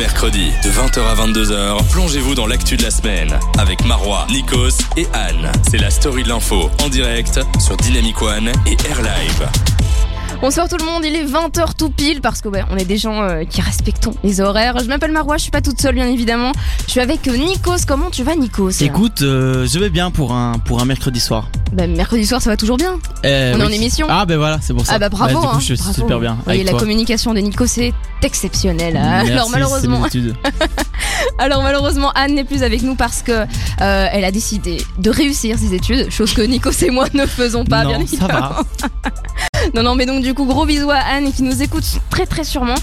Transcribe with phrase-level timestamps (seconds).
[0.00, 5.06] mercredis, de 20h à 22h, plongez-vous dans l'actu de la semaine avec Marois, Nikos et
[5.12, 5.52] Anne.
[5.70, 9.79] C'est la story de l'info en direct sur Dynamic One et Air Live.
[10.38, 13.22] Bonsoir tout le monde, il est 20h tout pile parce que on est des gens
[13.22, 14.78] euh, qui respectons les horaires.
[14.78, 16.52] Je m'appelle Marois, je suis pas toute seule bien évidemment.
[16.86, 17.84] Je suis avec euh, Nikos.
[17.86, 18.70] Comment tu vas Nikos?
[18.80, 21.48] Écoute, euh, je vais bien pour un, pour un mercredi soir.
[21.72, 22.98] Bah, mercredi soir ça va toujours bien.
[23.22, 24.06] Eh, On est en émission.
[24.08, 24.94] Ah ben voilà, c'est pour ça.
[24.94, 25.40] Ah bah bravo.
[25.40, 25.92] du coup, hein, je suis bravo.
[25.92, 26.38] super bien.
[26.46, 26.80] Oui, avec la toi.
[26.80, 27.92] communication de Nikos est
[28.22, 28.94] exceptionnelle.
[28.94, 30.02] Merci, alors malheureusement,
[31.38, 33.44] alors malheureusement Anne n'est plus avec nous parce que
[33.78, 37.84] elle a décidé de réussir ses études, chose que Nikos et moi ne faisons pas
[37.84, 38.48] non, bien ça évidemment.
[38.48, 38.62] va.
[39.74, 42.44] Non, non, mais donc du coup, gros bisous à Anne qui nous écoute très très
[42.44, 42.74] sûrement.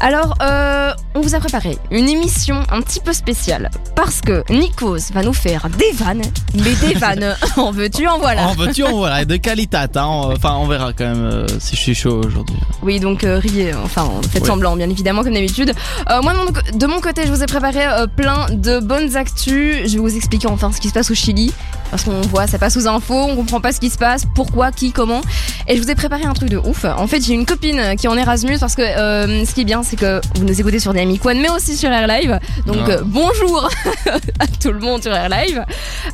[0.00, 5.12] Alors, euh, on vous a préparé une émission un petit peu spéciale parce que Nikos
[5.12, 6.22] va nous faire des vannes,
[6.54, 8.48] mais des vannes, en veux-tu, en voilà.
[8.48, 9.76] En veux-tu, en voilà, de qualité.
[9.76, 9.88] Hein.
[9.96, 12.56] Enfin, on verra quand même euh, si je suis chaud aujourd'hui.
[12.82, 14.48] Oui, donc euh, riez, enfin, faites Ouais.
[14.48, 15.72] semblant, bien évidemment, comme d'habitude.
[16.10, 17.84] Euh, moi, de mon, de mon côté, je vous ai préparé
[18.16, 19.88] plein de bonnes actus.
[19.88, 21.52] Je vais vous expliquer enfin ce qui se passe au Chili.
[21.90, 24.72] Parce qu'on voit, ça passe aux infos, on comprend pas ce qui se passe, pourquoi,
[24.72, 25.20] qui, comment.
[25.68, 26.84] Et je vous ai préparé un truc de ouf.
[26.84, 29.64] En fait, j'ai une copine qui est en Erasmus parce que euh, ce qui est
[29.64, 32.38] bien, c'est que vous nous écoutez sur Dynamic One, mais aussi sur Air Live.
[32.66, 32.90] Donc Ah.
[32.90, 33.68] euh, bonjour
[34.38, 35.64] à tout le monde sur Air Live.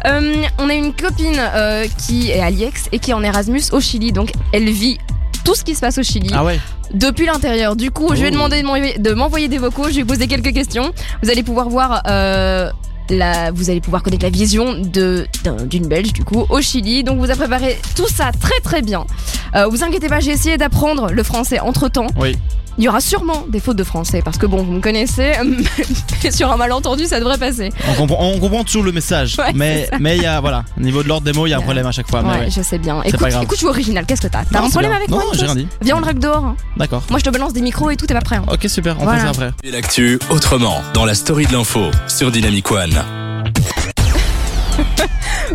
[0.06, 1.40] Euh, on a une copine
[2.06, 4.12] qui est à l'IEX et qui est en Erasmus au Chili.
[4.12, 4.98] Donc elle vit
[5.44, 6.58] tout ce qui se passe au Chili Ah ouais
[6.94, 7.76] depuis l'intérieur.
[7.76, 8.32] Du coup, je vais Oh.
[8.32, 9.88] demander de m'envoyer- de m'envoyer des vocaux.
[9.90, 10.90] Je vais poser quelques questions.
[11.22, 12.02] Vous allez pouvoir voir.
[12.08, 12.70] euh,
[13.10, 17.04] vous allez pouvoir connaître la vision d'une Belge du coup au Chili.
[17.04, 19.06] Donc vous a préparé tout ça très très bien.
[19.54, 22.08] Euh, vous inquiétez pas, j'ai essayé d'apprendre le français entre temps.
[22.16, 22.36] Oui.
[22.78, 25.32] Il y aura sûrement des fautes de français parce que bon, vous me connaissez,
[26.30, 27.70] sur un malentendu, ça devrait passer.
[27.90, 29.36] on comprend, on comprend toujours le message.
[29.38, 31.54] Ouais, mais mais il y a, voilà, au niveau de l'ordre des mots, il y
[31.54, 32.22] a un problème à chaque fois.
[32.22, 33.00] mais ouais, je sais bien.
[33.02, 33.42] C'est Écoute, pas grave.
[33.42, 34.06] écoute, je suis original.
[34.06, 34.44] Qu'est-ce que t'as?
[34.44, 34.96] T'as un problème bien.
[34.98, 35.66] avec Non, moi non, j'ai rien dit.
[35.82, 36.44] Viens, on drague dehors.
[36.44, 36.56] hein.
[36.76, 37.02] D'accord.
[37.10, 38.36] Moi, je te balance des micros et tout, t'es pas prêt.
[38.36, 38.44] hein.
[38.52, 39.18] Ok, super, on Voilà.
[39.18, 39.50] fait ça après.
[39.64, 42.94] Et l'actu autrement dans la story de l'info sur Dynamic One.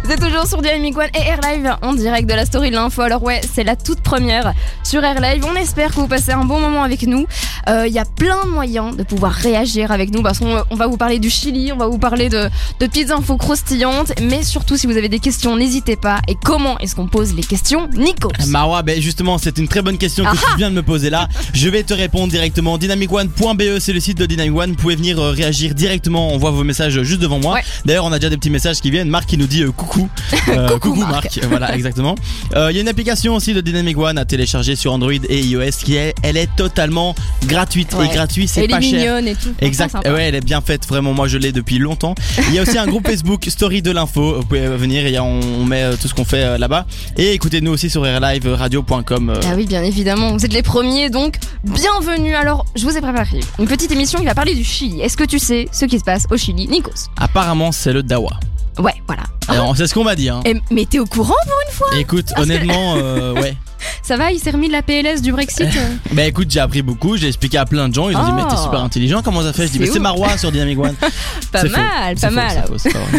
[0.05, 2.75] Vous êtes toujours sur Dynamic One et Air Live en direct de la story de
[2.75, 3.01] l'info.
[3.03, 5.45] Alors ouais, c'est la toute première sur Air Live.
[5.49, 7.25] On espère que vous passez un bon moment avec nous.
[7.69, 10.75] Euh, Il y a plein de moyens de pouvoir réagir avec nous parce qu'on on
[10.75, 12.49] va vous parler du Chili, on va vous parler de,
[12.81, 16.19] de petites infos croustillantes, mais surtout si vous avez des questions, n'hésitez pas.
[16.27, 19.97] Et comment est-ce qu'on pose les questions, Nico Marois, ben justement, c'est une très bonne
[19.97, 21.29] question que tu viens de me poser là.
[21.53, 22.77] Je vais te répondre directement.
[22.77, 24.69] Dynamicone.be, c'est le site de Dynamic One.
[24.71, 26.33] Vous pouvez venir euh, réagir directement.
[26.33, 27.53] On voit vos messages juste devant moi.
[27.53, 27.61] Ouais.
[27.85, 29.07] D'ailleurs, on a déjà des petits messages qui viennent.
[29.09, 30.09] Marc qui nous dit euh, coucou.
[30.49, 31.11] Euh, Coucou, Marc.
[31.11, 31.39] Marc.
[31.49, 32.15] Voilà, exactement.
[32.55, 35.39] Euh, Il y a une application aussi de Dynamic One à télécharger sur Android et
[35.41, 37.15] iOS qui est, elle est totalement
[37.45, 38.05] gratuite Ouais.
[38.05, 38.99] et gratuit, c'est Elle est pas cher.
[38.99, 39.53] mignonne et tout.
[39.61, 41.13] Exact, ouais, elle est bien faite, vraiment.
[41.13, 42.13] Moi, je l'ai depuis longtemps.
[42.49, 44.35] Il y a aussi un groupe Facebook Story de l'info.
[44.39, 46.85] Vous pouvez venir et on, on met euh, tout ce qu'on fait là-bas.
[47.17, 49.33] Et écoutez-nous aussi sur airliveradio.com.
[49.45, 52.35] Ah oui, bien évidemment, vous êtes les premiers, donc bienvenue.
[52.35, 55.01] Alors, je vous ai préparé une petite émission qui va parler du Chili.
[55.01, 57.09] Est-ce que tu sais ce qui se passe au Chili, Nikos?
[57.17, 58.31] Apparemment, c'est le Dawa.
[58.79, 59.23] Ouais, voilà.
[59.47, 60.29] Alors, c'est ce qu'on m'a dit.
[60.29, 60.41] Hein.
[60.71, 61.87] Mais t'es au courant pour une fois?
[61.97, 63.55] Écoute, honnêtement, euh, ouais.
[64.03, 66.81] Ça va, il s'est remis de la PLS du Brexit euh Bah écoute, j'ai appris
[66.81, 68.35] beaucoup, j'ai expliqué à plein de gens, ils ont dit Oh.
[68.35, 69.63] mais t'es super intelligent, comment ça fait?
[69.67, 69.99] Je dis C'est mais c'est.
[69.99, 70.93] Marois sur Dynamic One.
[71.53, 72.65] Pas mal, pas mal.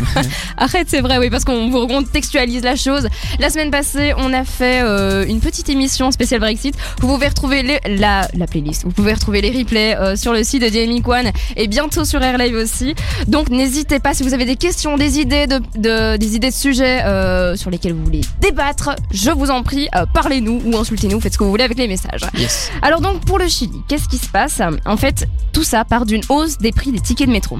[0.56, 3.06] Arrête, c'est vrai, oui, parce qu'on vous contextualise la chose.
[3.38, 6.74] La semaine passée, on a fait euh, une petite émission spéciale Brexit.
[7.00, 10.42] Vous pouvez retrouver les- la, la playlist, vous pouvez retrouver les replays euh, sur le
[10.42, 12.94] site de Dynamic One et bientôt sur Air Live aussi.
[13.28, 16.54] Donc n'hésitez pas, si vous avez des questions, des idées de, de- des idées de
[16.54, 21.32] sujets euh, sur lesquels vous voulez débattre, je vous en prie, parlez-nous ou insultez-nous, faites
[21.32, 22.22] ce que vous voulez avec les messages.
[22.36, 22.70] Yes.
[22.82, 24.60] Alors donc pour le Chili, qu'est-ce qui se passe?
[24.86, 27.58] En fait, tout ça part d'une hausse des prix des tickets de métro.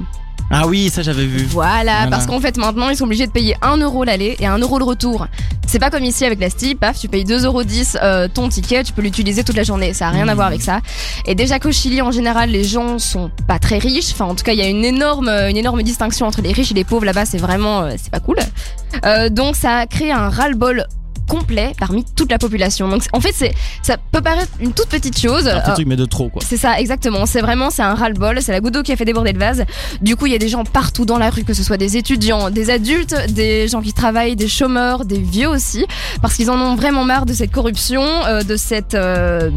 [0.51, 1.43] Ah oui, ça j'avais vu.
[1.49, 2.07] Voilà, Voilà.
[2.11, 4.77] parce qu'en fait maintenant ils sont obligés de payer 1 euro l'aller et 1 euro
[4.77, 5.25] le retour.
[5.65, 7.63] C'est pas comme ici avec la Stip, paf, tu payes 2,10 euros
[8.03, 10.35] euh, ton ticket, tu peux l'utiliser toute la journée, ça a rien à Mhm.
[10.35, 10.81] voir avec ça.
[11.25, 14.43] Et déjà qu'au Chili en général les gens sont pas très riches, enfin en tout
[14.43, 17.05] cas il y a une énorme, une énorme distinction entre les riches et les pauvres
[17.05, 18.37] là-bas, c'est vraiment, euh, c'est pas cool.
[19.03, 20.85] Euh, donc ça a créé un ras-le-bol
[21.27, 22.87] complet parmi toute la population.
[22.87, 25.47] Donc en fait c'est, ça peut paraître une toute petite chose.
[25.47, 26.41] Un petit euh, truc mais de trop quoi.
[26.45, 27.25] c'est ça, exactement.
[27.25, 28.41] C'est vraiment, c'est un ras-le-bol.
[28.41, 29.65] C'est la goutte d'eau qui a fait déborder le vase.
[30.01, 31.97] Du coup, il y a des gens partout dans la rue, que ce soit des
[31.97, 35.85] étudiants, des adultes, des gens qui travaillent, des chômeurs, des vieux aussi,
[36.21, 39.49] parce qu'ils en ont vraiment marre de cette corruption, euh, de cette, euh,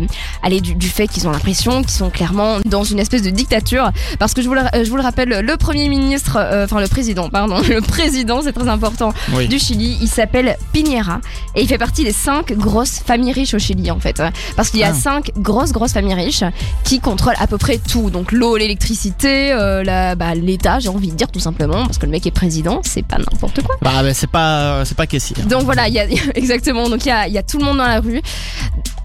[0.43, 3.91] allez, du, du fait qu'ils ont l'impression qu'ils sont clairement dans une espèce de dictature.
[4.19, 7.29] Parce que je vous le, je vous le rappelle, le premier ministre, enfin le président,
[7.29, 9.49] pardon, le président, c'est très important, Oui.
[9.49, 9.99] du Chili.
[10.01, 11.21] Il s'appelle Piñera
[11.59, 14.23] et il fait partie des cinq grosses familles riches au Chili en fait.
[14.57, 14.95] Parce qu'il y a Ah.
[14.95, 16.45] cinq grosses grosses familles riches
[16.85, 18.11] qui contrôlent à peu près tout.
[18.11, 22.13] Donc l'eau, l'électricité, euh, bah, l'État, j'ai envie de dire tout simplement, parce que le
[22.13, 23.77] mec est président, c'est pas n'importe quoi.
[23.83, 25.35] Bah, bah, c'est pas c'est pas Cassie.
[25.39, 25.47] hein.
[25.47, 26.05] Donc voilà, il y a
[26.37, 26.89] exactement.
[26.89, 28.23] Donc il y a, il y a tout le monde dans la rue.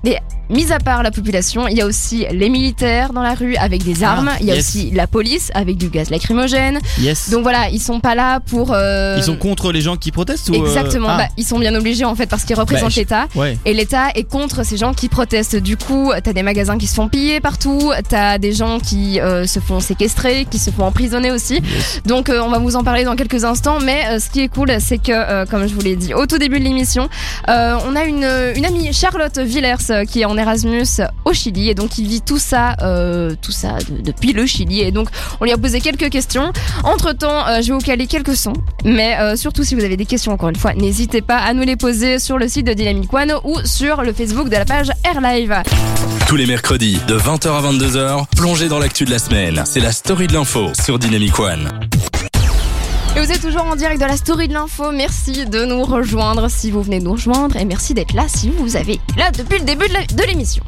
[0.04, 3.56] Mais mis à part la population, il y a aussi les militaires dans la rue
[3.56, 4.30] avec des armes.
[4.32, 4.68] Ah, il y a yes.
[4.68, 6.80] aussi la police avec du gaz lacrymogène.
[7.00, 7.30] Yes.
[7.30, 8.72] Donc voilà, ils sont pas là pour.
[8.74, 11.08] euh, Ils sont contre les gens qui protestent ou euh, Exactement.
[11.10, 13.28] ah, Bah, ils sont bien obligés en fait parce qu'ils représentent Bah, je- l'État.
[13.36, 13.58] Ouais.
[13.66, 15.56] Et l'État est contre ces gens qui protestent.
[15.56, 19.46] Du coup, t'as des magasins qui se font piller partout, t'as des gens qui euh,
[19.46, 21.62] se font séquestrer, qui se font emprisonner aussi.
[22.06, 23.80] Donc, euh, on va vous en parler dans quelques instants.
[23.84, 26.26] Mais euh, ce qui est cool, c'est que, euh, comme je vous l'ai dit au
[26.26, 27.10] tout début de l'émission,
[27.50, 31.76] euh, on a une, une amie, Charlotte Villers, qui est en Erasmus au Chili et
[31.76, 34.82] donc qui vit tout ça, euh, tout ça de- depuis le Chili.
[34.82, 35.10] Et donc,
[35.42, 36.52] on lui a posé quelques questions.
[36.84, 38.54] Entre temps, je vais vous caler quelques sons.
[38.86, 41.64] Mais euh, surtout, si vous avez des questions, encore une fois, n'hésitez pas à nous
[41.64, 44.92] les poser sur le site de Dynamic One ou sur le Facebook de la page
[45.04, 45.54] Air Live.
[46.28, 49.62] Tous les mercredis de 20h à 22h, plongez dans l'actu de la semaine.
[49.66, 51.70] C'est la story de l'info sur Dynamic One.
[53.16, 54.92] Et vous êtes toujours en direct de la story de l'info.
[54.92, 57.56] Merci de nous rejoindre si vous venez de nous rejoindre.
[57.58, 60.64] Et merci d'être là si vous avez été là depuis le début de l'émission.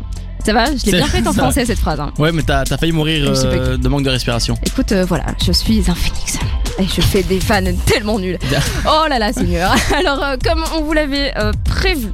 [0.45, 1.42] Ça va Je l'ai bien fait en ça.
[1.42, 2.00] français cette phrase.
[2.00, 2.12] hein.
[2.19, 4.56] Ouais, mais t'as failli mourir euh, de manque de respiration.
[4.63, 6.38] Écoute, euh, voilà, je suis un phénix.
[6.77, 8.38] Et je fais des fans tellement nuls.
[8.88, 9.74] Oh là là, Seigneur.
[9.98, 12.09] Alors, euh, comme on vous l'avait euh, prévu.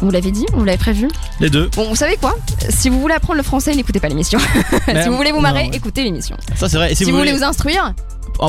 [0.00, 1.08] Vous l'avez dit On vous l'avait prévu
[1.40, 1.68] Les deux.
[1.76, 2.34] Bon, vous savez quoi?
[2.70, 4.38] Si vous voulez apprendre le français, n'écoutez pas l'émission.
[5.02, 5.76] si vous voulez vous marrer, non, ouais.
[5.76, 6.36] écoutez l'émission.
[6.56, 6.92] Ça c'est vrai.
[6.92, 7.92] Et Si, vous voulez vous instruire,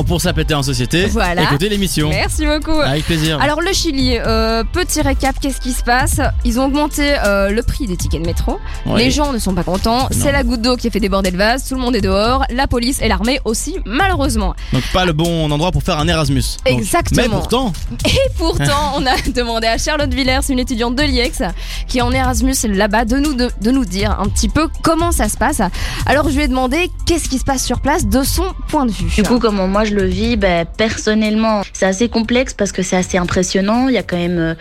[0.06, 1.42] pour ça péter en société, Voilà.
[1.44, 2.08] écoutez l'émission.
[2.08, 2.80] merci beaucoup.
[2.80, 3.40] Avec plaisir.
[3.40, 6.20] Alors le Chili, euh, petit récap, qu'est-ce qui se passe?
[6.44, 8.58] Ils ont augmenté euh, le prix des tickets de métro.
[8.96, 10.08] Les gens ne sont pas contents.
[10.10, 11.68] C'est la goutte d'eau qui a fait déborder le vase.
[11.68, 12.44] Tout le monde est dehors.
[12.50, 14.54] La police et l'armée aussi, malheureusement.
[14.72, 16.42] Donc pas le bon endroit pour faire un Erasmus.
[16.66, 17.22] Donc- Exactement.
[17.22, 17.72] Mais pourtant,
[18.06, 21.42] Et pourtant, on a demandé à Charlotte Villers, une étudiante de l'IEX,
[21.88, 25.12] qui est en Erasmus là-bas, de nous, de, de nous dire un petit peu comment
[25.12, 25.60] ça se passe.
[26.06, 28.90] Alors je lui ai demandé qu'est-ce qui se passe sur place de son point de
[28.92, 29.10] vue.
[29.14, 32.94] Du coup, comment moi je le vis ben, Personnellement, c'est assez complexe parce que c'est
[32.94, 33.88] assez impressionnant.
[33.88, 34.54] Il y a quand même, euh,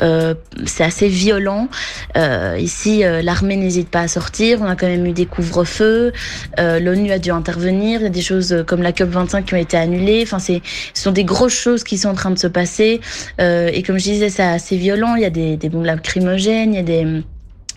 [0.00, 0.34] euh,
[0.64, 1.68] c'est assez violent.
[2.16, 4.60] Euh, ici, euh, l'armée n'hésite pas à sortir.
[4.62, 6.12] On a quand même eu des couvre-feux.
[6.60, 7.98] Euh, L'ONU a dû intervenir.
[8.00, 10.20] Il y a des choses comme la COP 25 qui ont été annulées.
[10.22, 10.62] Enfin, c'est,
[10.94, 13.00] ce sont des grosses choses qui sont en train de se passer.
[13.40, 15.16] Et comme je disais, c'est assez violent.
[15.16, 16.74] Il y a des, des bombes lacrymogènes.
[16.74, 17.22] Il y a des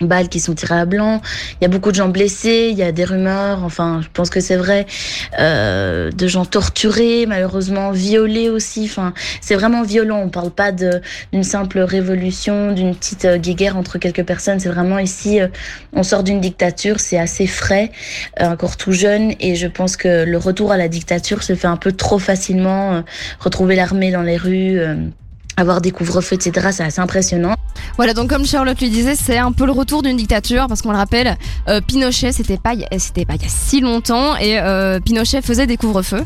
[0.00, 1.20] balles qui sont tirées à blanc.
[1.60, 2.68] Il y a beaucoup de gens blessés.
[2.70, 3.64] Il y a des rumeurs.
[3.64, 4.86] Enfin, je pense que c'est vrai
[5.38, 8.84] euh, de gens torturés, malheureusement violés aussi.
[8.84, 10.20] Enfin, c'est vraiment violent.
[10.24, 14.60] On parle pas d'une simple révolution, d'une petite euh, guéguerre entre quelques personnes.
[14.60, 15.48] C'est vraiment ici, euh,
[15.92, 17.00] on sort d'une dictature.
[17.00, 17.90] C'est assez frais,
[18.40, 21.66] euh, encore tout jeune, et je pense que le retour à la dictature se fait
[21.66, 23.02] un peu trop facilement.
[23.40, 24.80] retrouver l'armée dans les rues.
[25.56, 27.54] Avoir des couvre-feux, etc., c'est assez impressionnant.
[27.96, 30.90] Voilà, donc comme Charlotte lui disait, c'est un peu le retour d'une dictature parce qu'on
[30.90, 31.36] le rappelle,
[31.68, 32.98] euh, Pinochet, c'était pas il y a
[33.48, 36.24] si longtemps et euh, Pinochet faisait des couvre-feux.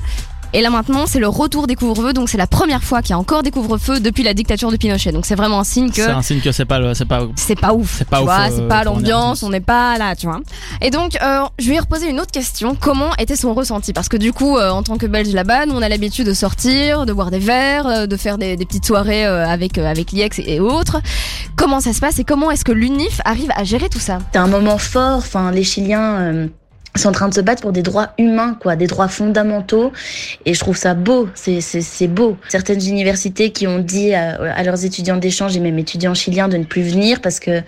[0.54, 3.12] Et là maintenant, c'est le retour des couvre-feux, donc c'est la première fois qu'il y
[3.12, 5.12] a encore des couvre-feux depuis la dictature de Pinochet.
[5.12, 7.26] Donc c'est vraiment un signe que c'est un signe que c'est pas le, c'est pas.
[7.36, 7.96] c'est pas ouf.
[7.98, 10.40] C'est pas tu ouf, vois, euh, c'est pas l'ambiance, on n'est pas là, tu vois.
[10.80, 12.76] Et donc, euh, je lui ai reposé une autre question.
[12.80, 13.92] Comment était son ressenti?
[13.92, 16.32] Parce que du coup, euh, en tant que Belge là-bas, nous on a l'habitude de
[16.34, 19.86] sortir, de boire des verres, euh, de faire des, des petites soirées euh, avec euh,
[19.86, 21.00] avec l'IEX et, et autres.
[21.56, 24.18] Comment ça se passe et comment est-ce que l'UNIF arrive à gérer tout ça?
[24.32, 25.18] C'est un moment fort.
[25.18, 26.46] Enfin, les Chiliens euh,
[26.96, 29.92] sont en train de se battre pour des droits humains, quoi, des droits fondamentaux.
[30.44, 31.28] Et je trouve ça beau.
[31.34, 32.36] C'est beau.
[32.48, 36.64] Certaines universités qui ont dit à, leurs étudiants d'échange et même étudiants chiliens de ne
[36.64, 37.62] plus venir parce que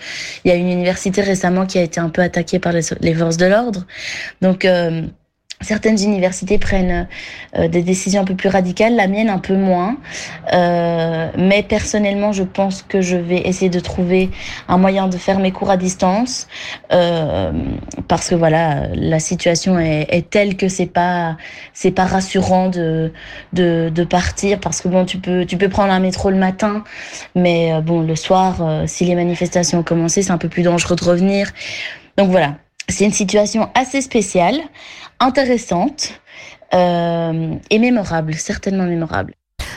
[0.44, 3.14] il y a une université récemment qui a été un peu attaquée par les, les
[3.14, 3.86] forces de l'ordre.
[4.40, 5.02] Donc euh,
[5.60, 7.06] Certaines universités prennent
[7.56, 9.98] euh, des décisions un peu plus radicales, la mienne un peu moins.
[10.52, 14.30] Euh, mais personnellement, je pense que je vais essayer de trouver
[14.68, 16.48] un moyen de faire mes cours à distance
[16.92, 17.52] euh,
[18.08, 21.36] parce que voilà, la situation est, est telle que c'est pas
[21.72, 23.12] c'est pas rassurant de,
[23.52, 26.84] de de partir parce que bon, tu peux tu peux prendre un métro le matin,
[27.34, 30.62] mais euh, bon, le soir, euh, si les manifestations ont commencé, c'est un peu plus
[30.62, 31.50] dangereux de revenir.
[32.16, 32.56] Donc voilà,
[32.88, 34.56] c'est une situation assez spéciale,
[35.20, 36.20] intéressante
[36.74, 39.34] euh, et mémorable, certainement mémorable.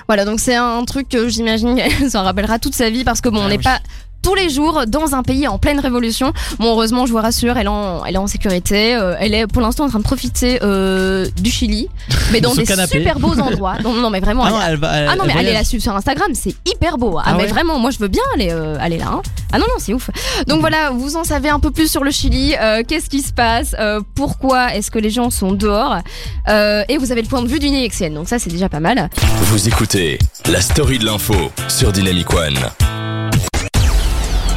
[0.08, 3.30] Voilà, donc c'est un truc que j'imagine qu'elle s'en rappellera toute sa vie parce que
[3.30, 3.64] bon, on Ah n'est oui.
[3.64, 3.80] pas
[4.24, 6.34] tous les jours dans un pays en pleine révolution.
[6.60, 8.96] Bon, heureusement, je vous rassure, elle est en, elle est en sécurité.
[8.96, 11.90] euh, elle est pour l'instant en train de profiter euh, du Chili,
[12.32, 12.98] mais dans des canapé.
[13.00, 13.76] super beaux endroits.
[13.84, 14.44] Non, non, mais vraiment.
[14.46, 14.96] Ah elle- non, elle va.
[14.98, 17.18] elle- Ah non mais elle allez la suivre sur Instagram, c'est hyper beau.
[17.20, 19.08] Ah, Ah mais ouais vraiment, moi je veux bien aller euh, aller là.
[19.12, 19.22] hein.
[19.52, 20.10] Ah non non, c'est ouf.
[20.48, 22.56] Donc voilà, vous en savez un peu plus sur le Chili.
[22.60, 25.98] euh, Qu'est-ce qui se passe euh, Pourquoi est-ce que les gens sont dehors
[26.50, 28.14] Euh, Et vous avez le point de vue d'une IXN.
[28.14, 29.10] Donc ça c'est déjà pas mal.
[29.44, 30.18] Vous écoutez
[30.50, 31.36] la story de l'info
[31.68, 32.58] sur Dynamic One.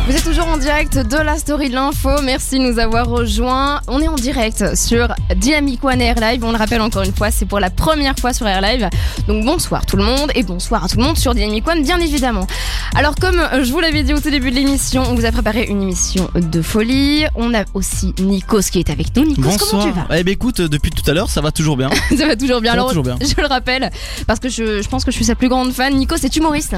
[0.07, 2.11] Vous êtes toujours en direct de la story de l'info.
[2.23, 3.81] Merci de nous avoir rejoints.
[3.89, 6.45] On est en direct sur Dynamic One Air Live.
[6.45, 8.89] On le rappelle encore une fois, c'est pour la première fois sur Air Live.
[9.27, 11.99] Donc bonsoir tout le monde et bonsoir à tout le monde sur Dynamic One, bien
[11.99, 12.47] évidemment.
[12.95, 15.65] Alors comme je vous l'avais dit au tout début de l'émission, on vous a préparé
[15.65, 17.25] une émission de folie.
[17.35, 19.25] On a aussi Nikos qui est avec nous.
[19.25, 20.07] Nikos, comment tu vas?
[20.17, 21.91] Eh ben écoute, depuis tout à l'heure, ça va toujours bien.
[22.17, 22.71] Ça va toujours bien.
[22.71, 23.17] Ça va Alors, toujours bien.
[23.21, 23.91] je le rappelle
[24.29, 25.93] parce que je, je pense que je suis sa plus grande fan.
[25.95, 26.77] Nikos est humoriste?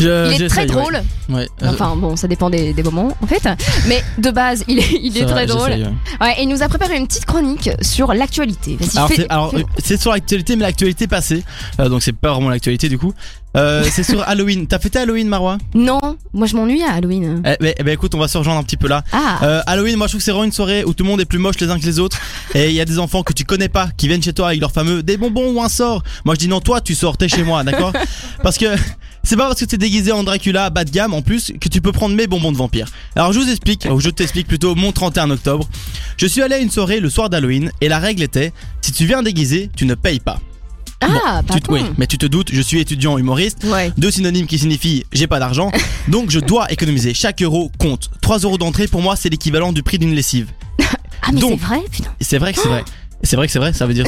[0.00, 0.66] Je- Il est très ouais.
[0.66, 1.02] drôle.
[1.28, 1.48] Ouais.
[1.62, 3.48] euh, Enfin bon, ça dépend des, des moments en fait.
[3.86, 5.70] Mais de base, il est, il très drôle.
[5.70, 6.34] ouais.
[6.38, 8.76] Et il nous a préparé une petite chronique sur l'actualité.
[9.28, 11.44] Alors, euh, c'est sur l'actualité, mais l'actualité passée.
[11.80, 13.12] Euh, donc c'est pas vraiment l'actualité du coup.
[13.56, 14.66] Euh, c'est sur Halloween.
[14.66, 16.00] T'as fêté Halloween, Marwa Non,
[16.32, 17.40] moi je m'ennuie à Halloween.
[17.44, 19.02] eh, ben, eh ben, écoute, on va se rejoindre un petit peu là.
[19.12, 21.20] Ah, Euh, Halloween, moi je trouve que c'est vraiment une soirée où tout le monde
[21.20, 22.18] est plus moche les uns que les autres.
[22.54, 24.60] Et il y a des enfants que tu connais pas qui viennent chez toi avec
[24.60, 26.02] leur fameux des bonbons ou un sort.
[26.24, 27.92] Moi je dis non, toi tu sors, t'es chez moi, d'accord?
[28.42, 28.66] Parce que
[29.22, 31.80] c'est pas parce que t'es déguisé en Dracula bas de gamme en plus que tu
[31.80, 32.88] peux prendre mes bonbons de vampire.
[33.16, 35.66] Alors je vous explique, ou je t'explique plutôt mon 31 octobre.
[36.18, 39.06] Je suis allé à une soirée le soir d'Halloween et la règle était si tu
[39.06, 40.40] viens déguisé, tu ne payes pas.
[41.00, 41.84] Ah, Tu te- pardon.
[41.84, 43.64] oui, mais tu te doutes, je suis étudiant humoriste.
[43.64, 43.92] Ouais.
[43.98, 45.70] Deux synonymes qui signifient j'ai pas d'argent,
[46.08, 47.14] donc je dois économiser.
[47.14, 48.10] Chaque euro compte.
[48.22, 50.48] 3 euros d'entrée pour moi c'est l'équivalent du prix d'une lessive.
[51.26, 52.10] Ah, mais c'est Donc- vrai, putain.
[52.20, 52.84] C'est vrai que c'est vrai.
[53.22, 54.04] C'est vrai que c'est vrai, ça veut dire.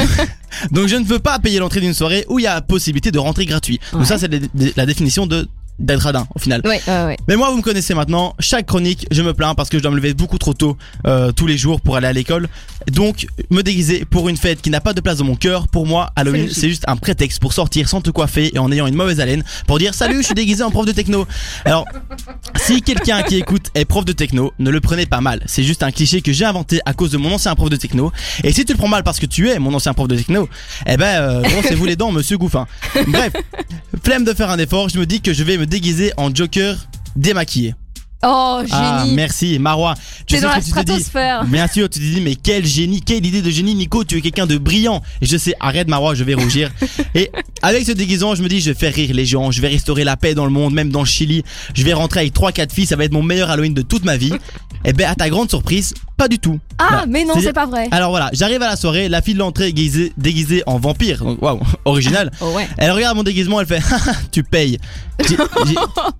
[0.70, 3.18] Donc je ne veux pas payer l'entrée d'une soirée où il y a possibilité de
[3.18, 3.78] rentrer gratuit.
[3.92, 4.06] Donc Ouais.
[4.06, 5.46] ça c'est la- la définition de
[5.78, 6.60] d'être radin au final.
[6.64, 7.16] Ouais, ouais, ouais.
[7.28, 9.90] Mais moi vous me connaissez maintenant, chaque chronique je me plains parce que je dois
[9.90, 12.48] me lever beaucoup trop tôt euh, tous les jours pour aller à l'école.
[12.90, 15.86] Donc me déguiser pour une fête qui n'a pas de place dans mon cœur, pour
[15.86, 18.94] moi Halloween c'est juste un prétexte pour sortir sans te coiffer et en ayant une
[18.94, 21.26] mauvaise haleine pour dire salut je suis déguisé en prof de techno.
[21.64, 21.86] Alors
[22.56, 25.42] si quelqu'un qui écoute est prof de techno, ne le prenez pas mal.
[25.46, 28.12] C'est juste un cliché que j'ai inventé à cause de mon ancien prof de techno.
[28.44, 30.48] Et si tu le prends mal parce que tu es mon ancien prof de techno,
[30.86, 32.66] eh ben, euh, brossez-vous les dents, monsieur Gouffin.
[33.06, 33.32] Bref,
[34.02, 36.86] flemme de faire un effort, je me dis que je vais me déguiser en Joker
[37.16, 37.74] démaquillé.
[38.24, 39.14] Oh, Ah, génie.
[39.14, 39.94] merci, Marois.
[40.26, 41.50] Tu sais dans ce la que tu te dis.
[41.50, 44.20] Bien sûr, tu te dis, mais quel génie, quelle idée de génie, Nico, tu es
[44.20, 45.02] quelqu'un de brillant.
[45.20, 46.70] Et je sais, arrête Marois, je vais rougir.
[47.14, 47.30] Et
[47.62, 50.04] avec ce déguisement, je me dis, je vais faire rire les gens, je vais restaurer
[50.04, 51.42] la paix dans le monde, même dans le Chili.
[51.74, 54.16] Je vais rentrer avec 3-4 filles, ça va être mon meilleur Halloween de toute ma
[54.16, 54.32] vie.
[54.84, 56.58] Et ben, à ta grande surprise, pas du tout.
[56.78, 57.88] Ah, mais non, c'est pas vrai.
[57.90, 61.24] Alors voilà, j'arrive à la soirée, la fille de l'entrée déguisée, déguisée en vampire.
[61.24, 62.30] Donc, waouh, original.
[62.40, 62.68] Oh, ouais.
[62.78, 63.82] Elle regarde mon déguisement, elle fait
[64.32, 64.78] tu payes.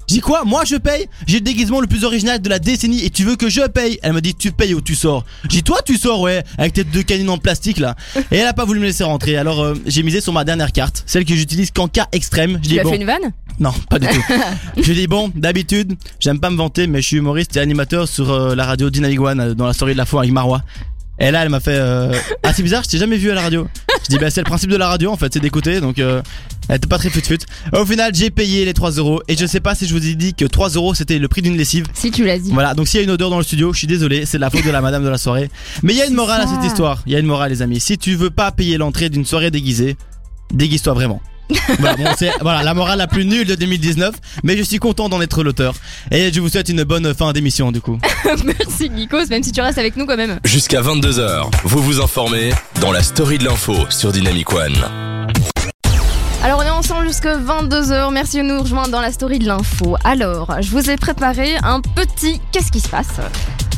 [0.08, 0.44] J'ai quoi?
[0.44, 1.06] Moi je paye?
[1.26, 3.98] J'ai le déguisement le plus original de la décennie et tu veux que je paye
[4.02, 5.24] Elle me dit tu payes ou tu sors.
[5.44, 7.96] J'ai dit toi tu sors ouais avec tes deux canines en plastique là.
[8.30, 9.36] Et elle a pas voulu me laisser rentrer.
[9.36, 12.58] Alors euh, j'ai misé sur ma dernière carte, celle que j'utilise qu'en cas extrême.
[12.62, 13.32] Je Tu dis as bon, fait une vanne?
[13.58, 14.22] Non pas du tout.
[14.82, 18.30] je dis bon d'habitude j'aime pas me vanter mais je suis humoriste et animateur sur
[18.30, 20.62] euh, la radio Dynamic One euh, dans la story de la foi avec Marois.
[21.18, 23.42] Et là elle m'a fait euh, ah c'est bizarre je t'ai jamais vu à la
[23.42, 23.66] radio.
[24.04, 26.20] Je dis bah c'est le principe de la radio en fait c'est d'écouter donc euh,
[26.68, 27.38] elle était pas très fut fut.
[27.73, 30.14] Au final j'ai payé les 3 euros et je sais pas si je vous ai
[30.14, 31.87] dit que 3 euros c'était le prix d'une lessive.
[31.94, 32.50] Si tu l'as dit.
[32.52, 34.42] Voilà, donc s'il y a une odeur dans le studio, je suis désolé, c'est de
[34.42, 35.50] la faute de la madame de la soirée.
[35.82, 37.62] Mais il y a une morale à cette histoire, il y a une morale les
[37.62, 37.80] amis.
[37.80, 39.96] Si tu veux pas payer l'entrée d'une soirée déguisée,
[40.52, 41.23] déguise-toi vraiment.
[41.78, 45.08] Voilà, bon, c'est voilà, la morale la plus nulle de 2019, mais je suis content
[45.08, 45.74] d'en être l'auteur.
[46.10, 47.98] Et je vous souhaite une bonne fin d'émission du coup.
[48.44, 50.38] Merci, Nikos, même si tu restes avec nous quand même.
[50.44, 52.50] Jusqu'à 22h, vous vous informez
[52.80, 54.74] dans la story de l'info sur Dynamic One.
[56.42, 59.96] Alors on est ensemble jusqu'à 22h, merci de nous rejoindre dans la story de l'info.
[60.04, 63.08] Alors, je vous ai préparé un petit Qu'est-ce qui se passe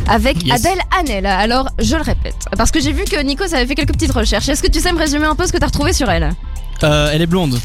[0.07, 0.65] avec Yes.
[0.65, 1.27] Adèle Hanel.
[1.27, 4.49] Alors, je le répète, parce que j'ai vu que Nikos avait fait quelques petites recherches.
[4.49, 6.31] Est-ce que tu sais me résumer un peu ce que t'as retrouvé sur elle?
[6.85, 7.59] Euh, elle est blonde.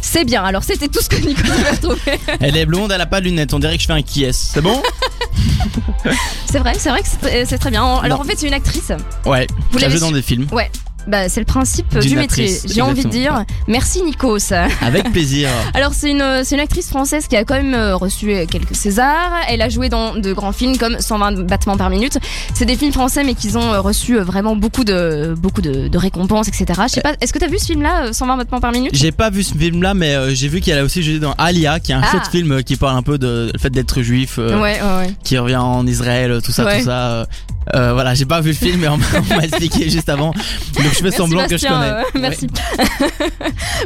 [0.00, 2.20] C'est bien, alors c'était tout ce que Nikos avait retrouvé.
[2.40, 4.24] Elle est blonde, elle a pas de lunettes, on dirait que je fais un qui
[4.24, 4.32] est.
[4.32, 4.80] C'est bon?
[6.46, 7.08] C'est vrai, c'est vrai que
[7.44, 7.96] c'est très bien.
[7.96, 8.92] Alors en fait, c'est une actrice.
[9.26, 10.46] Ouais, Vous l'avez joué dans des films.
[10.52, 10.70] Ouais.
[11.06, 12.58] Bah, c'est le principe du métier.
[12.66, 14.52] J'ai envie de dire merci Nikos.
[14.82, 15.48] Avec plaisir.
[15.74, 18.74] Alors c'est une, c'est une actrice française qui a quand même euh, reçu euh, quelques
[18.74, 19.32] Césars.
[19.48, 22.18] Elle a joué dans de grands films comme 120 battements par minute.
[22.54, 25.88] C'est des films français mais qui ont euh, reçu euh, vraiment beaucoup de, beaucoup de,
[25.88, 26.66] de récompenses, etc.
[26.88, 28.90] Je sais pas, est-ce que t'as vu ce film-là, euh, 120 battements par minute?
[28.94, 31.32] J'ai pas vu ce film là, mais euh, j'ai vu qu'elle a aussi joué dans
[31.38, 32.10] Alia, qui est un Ah.
[32.10, 34.36] chouette film euh, qui parle un peu de le fait d'être juif.
[34.38, 35.14] euh, Ouais, ouais, ouais.
[35.24, 37.26] qui revient en Israël, tout ça, tout ça.
[37.74, 40.30] Euh, voilà, j'ai pas vu le film, mais on m'a expliqué juste avant.
[40.30, 41.90] Donc je fais semblant que je connais.
[41.90, 42.46] euh, merci.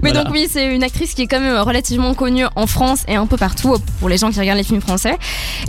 [0.02, 0.24] Mais Voilà.
[0.24, 3.26] donc oui, c'est une actrice qui est quand même relativement connue en France et un
[3.26, 5.16] peu partout pour les gens qui regardent les films français.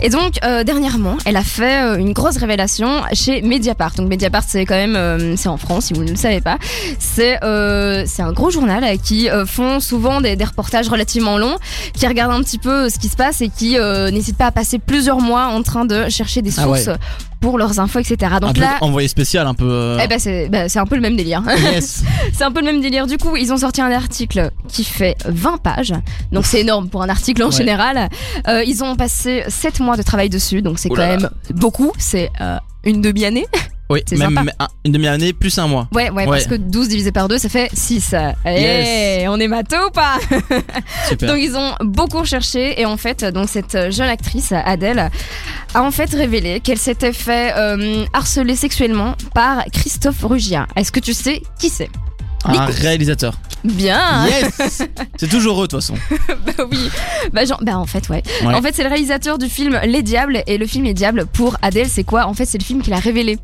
[0.02, 3.92] Et donc euh, dernièrement, elle a fait euh, une grosse révélation chez Mediapart.
[3.96, 6.58] Donc Mediapart, c'est quand même, euh, c'est en France, si vous ne le savez pas.
[6.98, 7.38] C'est
[8.06, 11.56] c'est un gros journal qui font souvent des, des reportages relativement longs,
[11.94, 13.76] qui regardent un petit peu ce qui se passe et qui
[14.12, 16.88] n'hésitent pas à passer plusieurs mois en train de chercher des Ah sources.
[17.42, 18.36] Pour leurs infos, etc.
[18.40, 19.68] Donc là, envoyé spécial, un peu.
[19.68, 21.42] euh, eh ben c'est bah, c'est un peu le même délire.
[21.74, 22.02] yes.
[22.32, 23.06] c'est un peu le même délire.
[23.06, 25.92] Du coup, ils ont sorti un article qui fait 20 pages.
[26.30, 27.52] Donc c'est énorme pour un article en Ouais.
[27.52, 28.08] général.
[28.48, 31.92] Euh, ils ont passé 7 mois de travail dessus, donc c'est quand même beaucoup.
[31.98, 33.46] C'est euh, une demi-année.
[33.92, 34.68] Oui, C'est même sympa.
[34.84, 35.88] une demi-année plus un mois.
[35.92, 36.38] Ouais, ouais, Ouais.
[36.38, 38.14] parce que 12 divisé par 2, ça fait 6.
[38.46, 39.28] Yes.
[39.28, 40.18] on est mato ou pas
[41.08, 41.28] Super.
[41.28, 45.10] Donc ils ont beaucoup recherché et en fait, donc cette jeune actrice Adèle
[45.74, 50.66] a en fait révélé qu'elle s'était fait euh, harceler sexuellement par Christophe Rugia.
[50.76, 51.90] Est-ce que tu sais qui c'est?
[52.44, 53.34] Un réalisateur.
[53.62, 54.26] Bien.
[54.26, 54.82] Yes.
[55.16, 55.94] C'est toujours eux de toute façon.
[56.44, 56.90] Bah oui.
[57.32, 58.20] Bah, genre- bah, en fait ouais.
[58.44, 58.52] Ouais.
[58.52, 61.56] En fait c'est le réalisateur du film Les Diables et le film Les Diables pour
[61.62, 62.26] Adèle c'est quoi?
[62.26, 63.38] En fait c'est le film qu'il a révélé.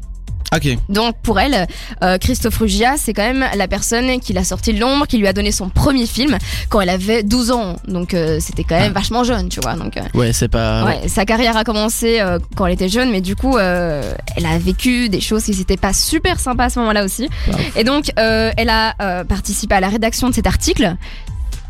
[0.88, 1.66] Donc pour elle,
[2.02, 5.26] euh, Christophe Rugia, c'est quand même la personne qui l'a sorti de l'ombre, qui lui
[5.26, 6.38] a donné son premier film
[6.70, 7.76] quand elle avait 12 ans.
[7.86, 8.98] Donc euh, c'était quand même Ah.
[8.98, 9.74] vachement jeune, tu vois.
[9.74, 10.84] Donc euh, Ouais, c'est pas.
[10.84, 12.22] ouais, sa carrière a commencé
[12.56, 15.92] quand elle était jeune, mais du coup, elle a vécu des choses qui n'étaient pas
[15.92, 17.28] super sympas à ce moment-là aussi.
[17.48, 17.54] Wow.
[17.76, 20.96] Et donc, elle a participé à la rédaction de cet article.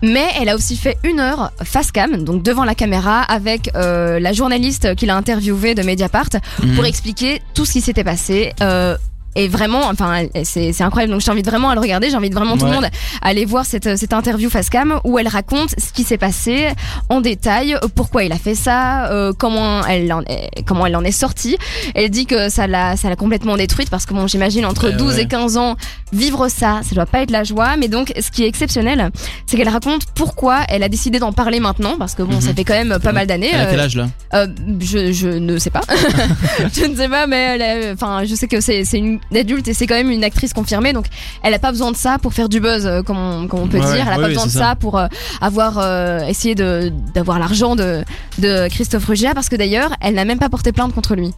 [0.02, 4.20] Mais elle a aussi fait une heure face cam, donc devant la caméra, avec euh,
[4.20, 6.28] la journaliste qui l'a interviewée de Mediapart
[6.62, 6.74] Mhm.
[6.76, 8.52] pour expliquer tout ce qui s'était passé.
[8.60, 8.96] Euh,
[9.36, 11.12] et vraiment, enfin, c'est incroyable.
[11.12, 12.10] Donc, je t'invite vraiment à le regarder.
[12.10, 12.76] J'invite vraiment tout le Ouais.
[12.76, 12.88] monde
[13.22, 16.68] à aller voir cette, cette interview face cam où elle raconte ce qui s'est passé
[17.08, 21.04] en détail, pourquoi il a fait ça, euh, comment elle en est, comment elle en
[21.04, 21.56] est sortie.
[21.94, 24.96] Elle dit que ça l'a, ça l'a complètement détruite parce que bon, j'imagine entre Ouais,
[24.96, 25.22] 12 ouais.
[25.22, 25.76] et 15 ans,
[26.12, 27.76] vivre ça, ça doit pas être la joie.
[27.76, 29.10] Mais donc, ce qui est exceptionnel,
[29.46, 32.40] c'est qu'elle raconte pourquoi elle a décidé d'en parler maintenant parce que bon, Mhm.
[32.40, 33.50] ça fait quand même pas mal d'années.
[33.52, 34.06] Elle a quel euh, âge là?
[34.34, 34.46] euh,
[34.80, 35.82] je, je ne sais pas.
[36.74, 39.94] je ne sais pas, mais enfin, je sais que c'est une adulte et c'est quand
[39.94, 41.06] même une actrice confirmée, donc
[41.42, 43.68] elle a pas besoin de ça pour faire du buzz, euh, comme on, comme on
[43.68, 44.06] peut Ouais, dire.
[44.06, 44.74] Elle a ouais, pas besoin de ça, ça.
[44.76, 45.06] pour euh,
[45.40, 48.02] avoir euh, essayé d'avoir l'argent de
[48.38, 51.32] de Christophe Rugia, parce que d'ailleurs, elle n'a même pas porté plainte contre lui.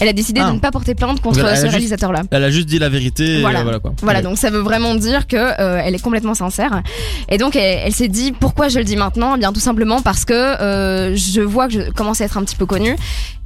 [0.00, 0.48] Elle a décidé Ah.
[0.50, 2.22] de ne pas porter plainte contre elle ce réalisateur-là.
[2.30, 3.38] Elle a juste dit la vérité.
[3.38, 3.62] et Voilà.
[3.62, 3.92] voilà quoi.
[4.02, 4.24] Voilà, Ouais.
[4.24, 6.82] donc ça veut vraiment dire que euh, elle est complètement sincère.
[7.28, 9.34] Et donc elle, elle s'est dit pourquoi je le dis maintenant?
[9.36, 12.44] Eh Bien tout simplement parce que euh, je vois que je commence à être un
[12.44, 12.96] petit peu connue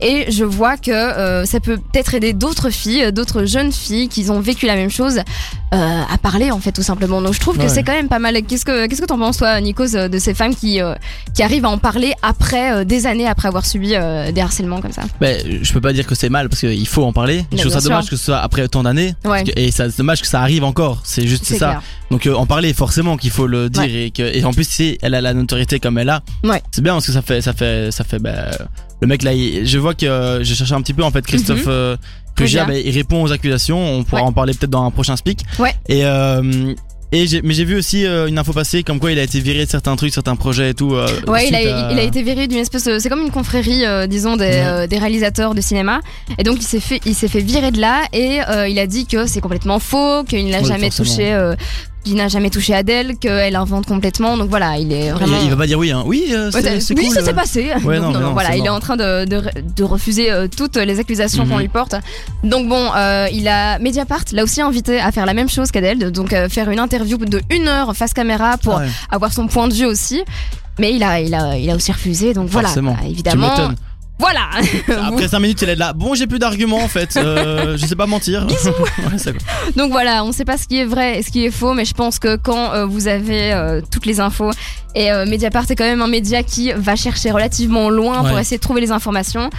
[0.00, 4.30] et je vois que euh, ça peut peut-être aider d'autres filles, d'autres jeunes filles qui
[4.30, 5.20] ont vécu la même chose
[5.70, 7.20] à parler en fait tout simplement.
[7.20, 8.40] Donc je trouve que c'est quand même pas mal.
[8.42, 10.80] Qu'est-ce que qu'est-ce que t'en penses toi, Nikos, de ces femmes qui
[11.34, 15.02] qui arrivent à en parler après des années après avoir subi des harcèlements comme ça?
[15.20, 17.44] Ben, je peux pas dire que c'est mal parce qu'il faut en parler.
[17.52, 19.14] Mais Je trouve ça dommage que ce soit après autant d'années.
[19.24, 19.44] Ouais.
[19.44, 21.00] Que- Et c'est dommage que ça arrive encore.
[21.04, 21.66] C'est juste C'est ça.
[21.68, 21.82] clair.
[22.10, 24.06] Donc euh, en parler forcément qu'il faut le dire Ouais.
[24.06, 26.22] et que et en plus si elle a la notoriété comme elle a.
[26.44, 26.62] Ouais.
[26.70, 28.50] C'est bien parce que ça fait ça fait ça fait ben,
[29.00, 31.24] le mec là il- je vois que euh, j'ai cherché un petit peu en fait
[31.26, 31.72] Christophe Mhm.
[31.72, 31.96] euh,
[32.38, 32.64] Rugia.
[32.66, 35.40] ben, il répond aux accusations, on pourra en parler peut-être dans un prochain speak.
[35.88, 36.72] Et euh,
[37.12, 39.40] et j'ai, mais j'ai vu aussi euh, une info passer comme quoi il a été
[39.40, 40.94] viré de certains trucs, certains projets et tout.
[40.94, 43.22] euh, Ouais, il a, suite à- il a été viré d'une espèce de, c'est comme
[43.22, 46.00] une confrérie, euh, disons, des, des réalisateurs de cinéma.
[46.38, 48.40] Et donc il s'est fait, il s'est fait virer de là et
[48.70, 51.08] il a dit que c'est complètement faux, qu'il n'a jamais forcément.
[51.08, 51.52] touché,
[51.98, 54.36] euh, qu'il n'a jamais touché Adèle, qu'elle invente complètement.
[54.36, 55.36] Donc voilà, il est vraiment.
[55.40, 56.02] Il, il va pas dire oui, hein.
[56.06, 57.14] Oui, euh, c'est, Ouais, c'est oui, cool.
[57.14, 57.24] ça euh.
[57.24, 57.70] s'est passé.
[57.84, 59.42] Ouais, Donc, non, mais non, voilà, il est en train de, de,
[59.76, 61.60] de refuser euh, toutes les accusations qu'on Mhm.
[61.60, 61.94] lui porte.
[62.44, 66.10] Donc bon, euh, il a Mediapart l'a aussi invité à faire la même chose qu'Adèle,
[66.12, 69.46] donc euh, faire une interview de une heure face caméra pour Ah ouais, avoir son
[69.46, 70.22] point de vue aussi.
[70.80, 72.34] Mais il a, il a, il a aussi refusé.
[72.34, 73.52] Donc voilà, bah, évidemment.
[74.18, 74.48] Voilà.
[75.06, 75.92] Après 5 minutes, il est là.
[75.92, 77.16] Bon, j'ai plus d'arguments en fait.
[77.16, 78.46] Euh, je sais pas mentir.
[78.98, 79.34] Ouais.
[79.76, 81.84] Donc voilà, on sait pas ce qui est vrai et ce qui est faux, mais
[81.84, 84.50] je pense que quand euh, vous avez euh, toutes les infos
[84.94, 88.56] et euh, Mediapart est quand même un média qui va chercher relativement loin pour essayer
[88.56, 89.50] de trouver les informations.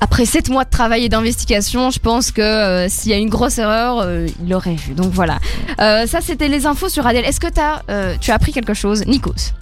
[0.00, 3.30] Après 7 mois de travail et d'investigation, je pense que euh, s'il y a une
[3.30, 4.92] grosse erreur, euh, il l'aurait vu.
[4.94, 5.38] Donc voilà.
[5.80, 7.24] Euh, ça, c'était les infos sur Adèle.
[7.24, 9.52] Est-ce que as, tu as appris quelque chose, Nikos?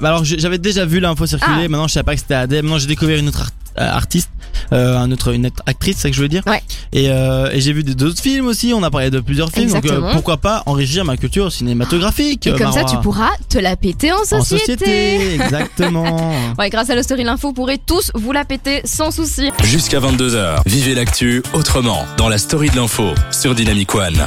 [0.00, 1.64] Bah alors j'avais déjà vu l'info circuler.
[1.64, 1.68] Ah.
[1.68, 2.62] Maintenant, je savais pas que c'était Adèle.
[2.62, 4.30] Maintenant, j'ai découvert une autre art- artiste,
[4.72, 6.42] euh, un autre, une autre actrice, c'est ça que je veux dire.
[6.46, 6.62] Ouais.
[6.92, 8.72] Et, euh, et j'ai vu d'autres films aussi.
[8.74, 9.68] On a parlé de plusieurs films.
[9.68, 10.08] Donc Exactement.
[10.08, 12.46] euh, pourquoi pas enrichir ma culture cinématographique.
[12.46, 14.72] Et euh, comme ça, tu pourras te la péter en En société.
[14.76, 16.32] société, exactement.
[16.58, 19.50] Ouais, grâce à la story l'info, vous pourrez tous vous la péter sans souci.
[19.64, 24.26] Jusqu'à 22h, vivez l'actu autrement dans la story de l'info sur Dynamic One.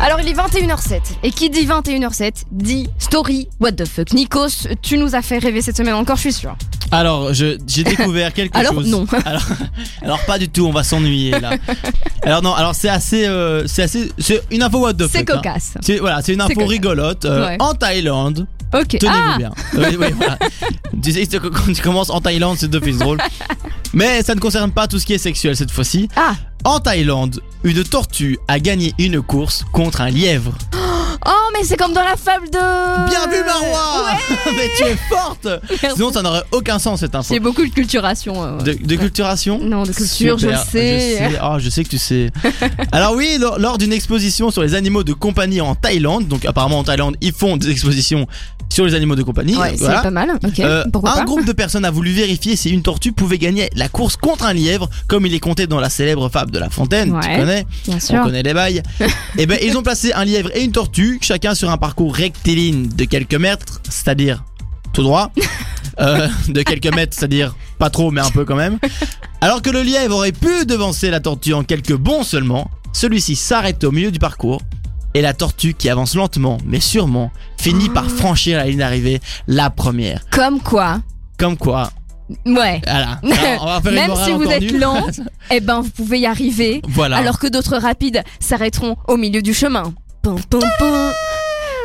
[0.00, 4.12] Alors il est 21h07 et qui dit 21h07 dit story what the fuck.
[4.12, 6.56] Nikos, tu nous as fait rêver cette semaine encore, je suis sûr.
[6.90, 8.86] Alors, je- j'ai découvert quelque Alors, chose.
[8.88, 9.06] non.
[9.24, 9.42] Alors,
[10.02, 10.66] alors pas du tout.
[10.66, 11.50] On va s'ennuyer là.
[12.22, 12.54] Alors non.
[12.54, 15.30] Alors c'est assez, euh, c'est assez, c'est une info what the C'est fuck.
[15.30, 15.36] hein.
[15.36, 15.74] cocasse.
[15.80, 16.68] C'est voilà, c'est une info cocasse.
[16.68, 17.56] rigolote euh, Ouais.
[17.60, 18.46] en Thaïlande.
[18.74, 18.98] Ok.
[18.98, 19.50] Tenez-vous ah, bien.
[19.76, 20.38] Oui, oui, voilà.
[21.02, 23.18] tu sais, quand tu commences en Thaïlande, c'est d'office drôle.
[23.94, 26.08] Mais ça ne concerne pas tout ce qui est sexuel cette fois-ci.
[26.16, 26.32] ah.
[26.64, 30.52] En Thaïlande, une tortue a gagné une course contre un lièvre.
[31.30, 33.08] Oh mais c'est comme dans la fable de.
[33.08, 34.10] Bien vu Marois
[34.56, 35.46] Mais tu es forte
[35.82, 35.96] Merci.
[35.96, 37.34] Sinon ça n'aurait aucun sens cette info.
[37.34, 38.42] J'ai beaucoup de culturation.
[38.42, 38.62] euh, ouais.
[38.64, 41.10] De, de culturation Non, de culture, Super, je sais.
[41.12, 42.30] Je sais, oh, je sais que tu sais.
[42.92, 46.78] Alors oui, lors, lors d'une exposition sur les animaux de compagnie en Thaïlande, donc apparemment
[46.78, 48.26] en Thaïlande, ils font des expositions
[48.70, 49.56] sur les animaux de compagnie.
[49.56, 49.96] Ouais, voilà.
[49.96, 50.38] c'est pas mal.
[50.60, 53.70] Euh, Pourquoi un pas groupe de personnes a voulu vérifier si une tortue pouvait gagner
[53.74, 56.68] la course contre un lièvre, comme il est compté dans la célèbre fable de La
[56.70, 57.18] Fontaine.
[57.22, 57.36] Tu Ouais.
[57.38, 58.22] connais Bien On sûr.
[58.22, 58.82] connaît les bails.
[59.38, 62.88] et ben ils ont placé un lièvre et une tortue, chacun sur un parcours rectiligne
[62.88, 64.44] de quelques mètres, c'est-à-dire
[64.92, 65.30] tout droit,
[66.00, 68.78] euh, de quelques mètres, c'est-à-dire pas trop mais un peu quand même.
[69.40, 73.84] Alors que le lièvre aurait pu devancer la tortue en quelques bonds seulement, celui-ci s'arrête
[73.84, 74.60] au milieu du parcours.
[75.14, 79.70] Et la tortue qui avance lentement mais sûrement finit par franchir la ligne d'arrivée la
[79.70, 80.20] première.
[80.30, 81.00] Comme quoi.
[81.38, 81.90] Comme quoi,
[82.44, 82.80] Ouais.
[82.84, 83.20] voilà.
[83.22, 85.06] Alors, on va Même si vous êtes lent,
[85.50, 86.82] eh ben vous pouvez y arriver.
[86.88, 87.16] voilà.
[87.16, 89.94] Alors que d'autres rapides s'arrêteront au milieu du chemin.
[90.22, 91.12] Pum, pum, pum.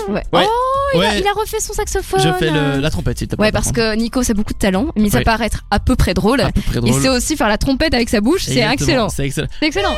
[0.10, 0.24] Ouais.
[0.34, 0.46] Ouais.
[0.46, 2.20] Oh, il, a, il a refait son saxophone.
[2.22, 3.46] je fais le- la trompette s'il te plaît.
[3.46, 5.24] Ouais, par parce que Nico, a beaucoup de talent, mais ça Ouais.
[5.24, 6.42] paraît être à peu près drôle.
[6.42, 9.10] À peu près Il sait aussi faire la trompette avec sa bouche, c'est excellent.
[9.10, 9.48] C'est excellent.
[9.60, 9.96] C'est excellent.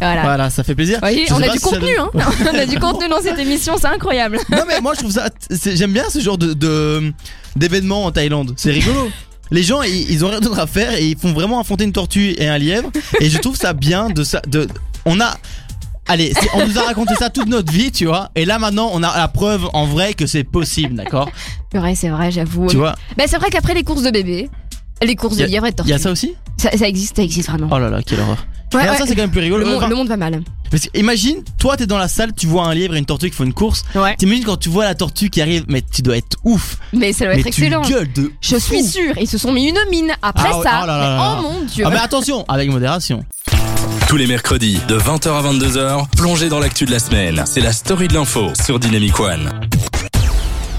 [0.00, 0.22] Voilà.
[0.22, 0.98] Voilà, ça fait plaisir.
[1.02, 2.30] On a pas du si ça contenu, donne- hein.
[2.52, 4.38] on a du contenu dans cette émission, c'est incroyable.
[4.50, 7.12] Non mais moi je trouve ça, c'est- j'aime bien ce genre de de-
[7.56, 8.54] d'événements en Thaïlande.
[8.56, 9.10] C'est rigolo.
[9.50, 11.92] Les gens ils, ils ont rien d'autre à faire et ils font vraiment affronter une
[11.92, 14.68] tortue et un lièvre et je trouve ça bien de ça de
[15.06, 15.36] on a
[16.08, 18.30] Allez, on nous a raconté ça toute notre vie, tu vois.
[18.34, 21.30] Et là maintenant, on a la preuve en vrai que c'est possible, d'accord?
[21.74, 22.66] Ouais, c'est vrai, j'avoue.
[22.68, 22.94] Tu vois?
[23.16, 24.48] Bah, c'est vrai qu'après les courses de bébé,
[25.02, 26.34] les courses de lièvre et de Il tortue, y a ça aussi?
[26.56, 27.68] Ça, ça existe, ça existe vraiment.
[27.70, 28.38] Oh là là, quelle horreur.
[28.74, 28.98] Ouais, Mais alors ouais.
[29.00, 29.60] ça c'est quand même plus rigolo.
[29.64, 30.42] le, monde, Enfin, le monde va mal.
[30.70, 33.30] parce que imagine, toi t'es dans la salle, tu vois un lièvre et une tortue
[33.30, 33.82] qui font une course.
[33.94, 34.14] Ouais.
[34.16, 36.76] T'imagines quand tu vois la tortue qui arrive, mais tu dois être ouf.
[36.92, 37.80] Mais ça doit mais être excellent.
[37.80, 40.80] tu gueules de Je suis sûre, ils se sont mis une mine après Ah ça.
[40.82, 41.38] oh là là mais là là.
[41.38, 41.84] oh mon dieu.
[41.86, 43.24] Ah mais attention, avec modération.
[44.08, 47.42] Tous les mercredis de 20h à 22h, plongez dans l'actu de la semaine.
[47.46, 49.50] C'est la story de l'info sur Dynamic One.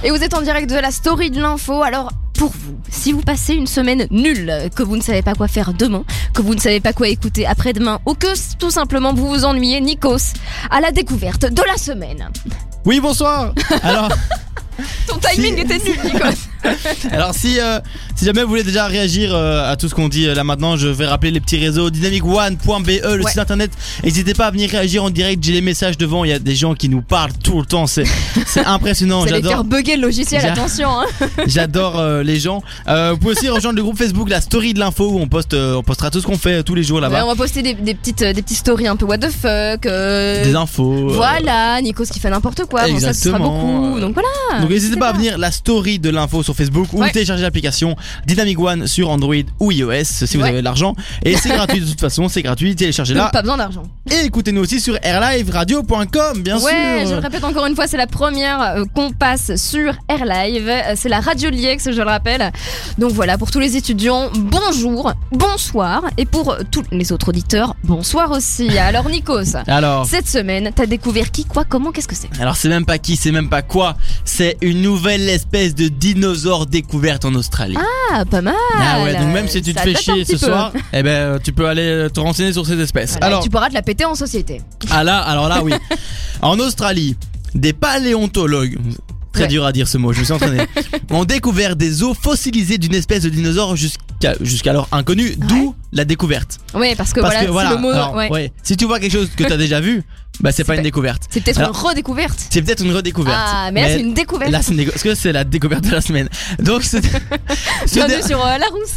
[0.04, 1.84] Et vous êtes en direct de la story de l'info.
[1.84, 5.48] Alors, pour vous, si vous passez une semaine nulle, que vous ne savez pas quoi
[5.48, 9.28] faire demain, que vous ne savez pas quoi écouter après-demain, ou que tout simplement vous
[9.28, 10.34] vous ennuyez, Nikos,
[10.72, 12.30] à la découverte de la semaine.
[12.86, 13.54] Oui, bonsoir.
[13.84, 14.10] Alors,
[15.08, 16.49] Ton timing Si- était nul, Nikos.
[17.12, 17.80] alors si euh,
[18.16, 20.76] si jamais vous voulez déjà réagir euh, à tout ce qu'on dit euh, là maintenant,
[20.78, 23.30] je vais rappeler les petits réseaux dynamicone.be, le Ouais.
[23.30, 23.72] site internet.
[24.04, 25.44] N'hésitez pas à venir réagir en direct.
[25.44, 26.24] J'ai les messages devant.
[26.26, 27.88] Il y a des gens qui nous parlent tout le temps.
[27.88, 28.04] C'est
[28.48, 29.20] c'est impressionnant.
[29.22, 29.52] Vous allez J'adore.
[29.52, 30.90] faire bugger le logiciel, J'a- attention.
[30.90, 31.06] Hein.
[31.48, 32.62] J'adore euh, les gens.
[32.88, 35.54] Euh, vous pouvez aussi rejoindre le groupe Facebook La Story de l'info où on poste
[35.54, 37.26] euh, on postera tout ce qu'on fait euh, tous les jours Ouais, là-bas.
[37.26, 39.86] on va poster des, des petites, des petites stories un peu what the fuck.
[39.86, 41.10] euh, Des infos.
[41.10, 42.88] euh, Voilà, Nikos qui fait n'importe quoi.
[42.88, 43.84] Bon, ça, ce sera Exactement.
[43.90, 44.00] beaucoup.
[44.00, 44.62] Donc voilà.
[44.62, 47.12] Donc n'hésitez pas à venir la story de l'info sur Facebook ou Ouais.
[47.12, 50.50] télécharger l'application Dynamic One sur Android ou iOS si vous Ouais.
[50.50, 50.96] avez de l'argent.
[51.24, 53.30] Et c'est gratuit de toute façon, c'est gratuit, téléchargez-la.
[53.30, 53.84] Pas besoin d'argent.
[54.12, 57.16] Et écoutez-nous aussi sur airliveradio.com, bien ouais, je sûr.
[57.18, 60.68] le répète encore une fois, c'est la première euh, qu'on passe sur Air Live.
[60.68, 62.52] Euh, C'est la radio Liex, je le rappelle.
[62.98, 66.04] Donc voilà, pour tous les étudiants, bonjour, bonsoir.
[66.18, 68.78] Et pour tous les autres auditeurs, bonsoir aussi.
[68.78, 72.30] Alors Nikos, Alors, cette semaine, t'as découvert qui, quoi, comment, qu'est-ce que c'est?
[72.40, 73.96] Alors c'est même pas qui, c'est même pas quoi.
[74.26, 77.78] C'est une nouvelle espèce de dinosaure découverte en Australie.
[78.12, 78.54] Ah, pas mal.
[78.78, 80.52] Ah ouais, donc même si tu te Ça fais date un chier petit ce peu.
[80.52, 83.12] soir, eh ben euh, tu peux aller te renseigner sur ces espèces.
[83.12, 84.62] Voilà, alors, tu pourras te la péter en société.
[84.90, 85.74] ah là, alors là oui.
[86.42, 87.16] en Australie,
[87.54, 88.78] des paléontologues
[89.32, 89.48] Très Ouais.
[89.48, 90.64] dur à dire ce mot, je me suis entraîné.
[91.12, 96.58] ont découvert des os fossilisés d'une espèce de dinosaure jusqu'à jusqu'alors inconnue, d'où la découverte.
[96.74, 97.90] Ouais, parce que Parce voilà, que voilà, le mot.
[97.90, 98.30] alors, ouais.
[98.32, 100.04] ouais, si tu vois quelque chose que t'as déjà vu,
[100.40, 101.24] bah c'est pas pas- une découverte.
[101.30, 102.40] C'est peut-être une redécouverte.
[102.50, 103.38] C'est peut-être une redécouverte.
[103.40, 104.52] Ah, mais là, c'est une découverte.
[104.52, 106.28] Là, c'est déco- Parce que c'est la découverte de la semaine.
[106.60, 106.98] Donc, ce,
[107.86, 108.96] ce sur euh, la rousse.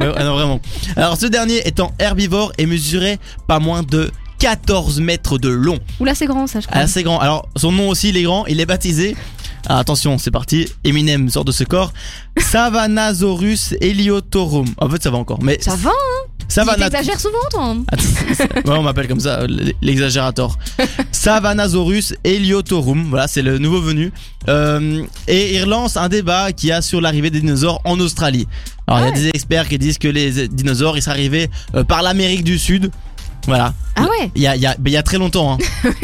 [0.00, 0.60] Ouais, non, vraiment.
[0.96, 5.78] Alors, ce dernier étant herbivore et mesurait pas moins de 14 mètres de long.
[6.00, 6.78] Oula, c'est grand ça, je crois.
[6.80, 7.18] Assez grand.
[7.18, 8.46] Alors, son nom aussi, il est grand.
[8.46, 9.16] Il est baptisé.
[9.66, 10.66] Ah, attention, c'est parti.
[10.84, 11.92] Eminem sort de ce corps.
[12.38, 14.66] Savanasaurus heliotorum.
[14.78, 15.42] En fait, ça va encore.
[15.42, 17.64] Mais Ça va, hein Savana- T'exagères souvent, toi.
[17.68, 17.84] hein.
[17.88, 19.46] Attends, ouais, on m'appelle comme ça,
[19.80, 20.58] l'exagérateur.
[21.12, 24.12] Savanasaurus heliotorum, voilà, c'est le nouveau venu.
[24.48, 28.46] Euh, et il relance un débat qu'il y a sur l'arrivée des dinosaures en Australie.
[28.86, 29.18] Alors, il y a Ouais.
[29.18, 32.90] des experts qui disent que les dinosaures, ils seraient arrivés euh, par l'Amérique du Sud.
[33.46, 33.74] Voilà.
[33.96, 35.52] Ah ouais Il y a, il y a, mais il y a très longtemps.
[35.52, 35.58] Hein.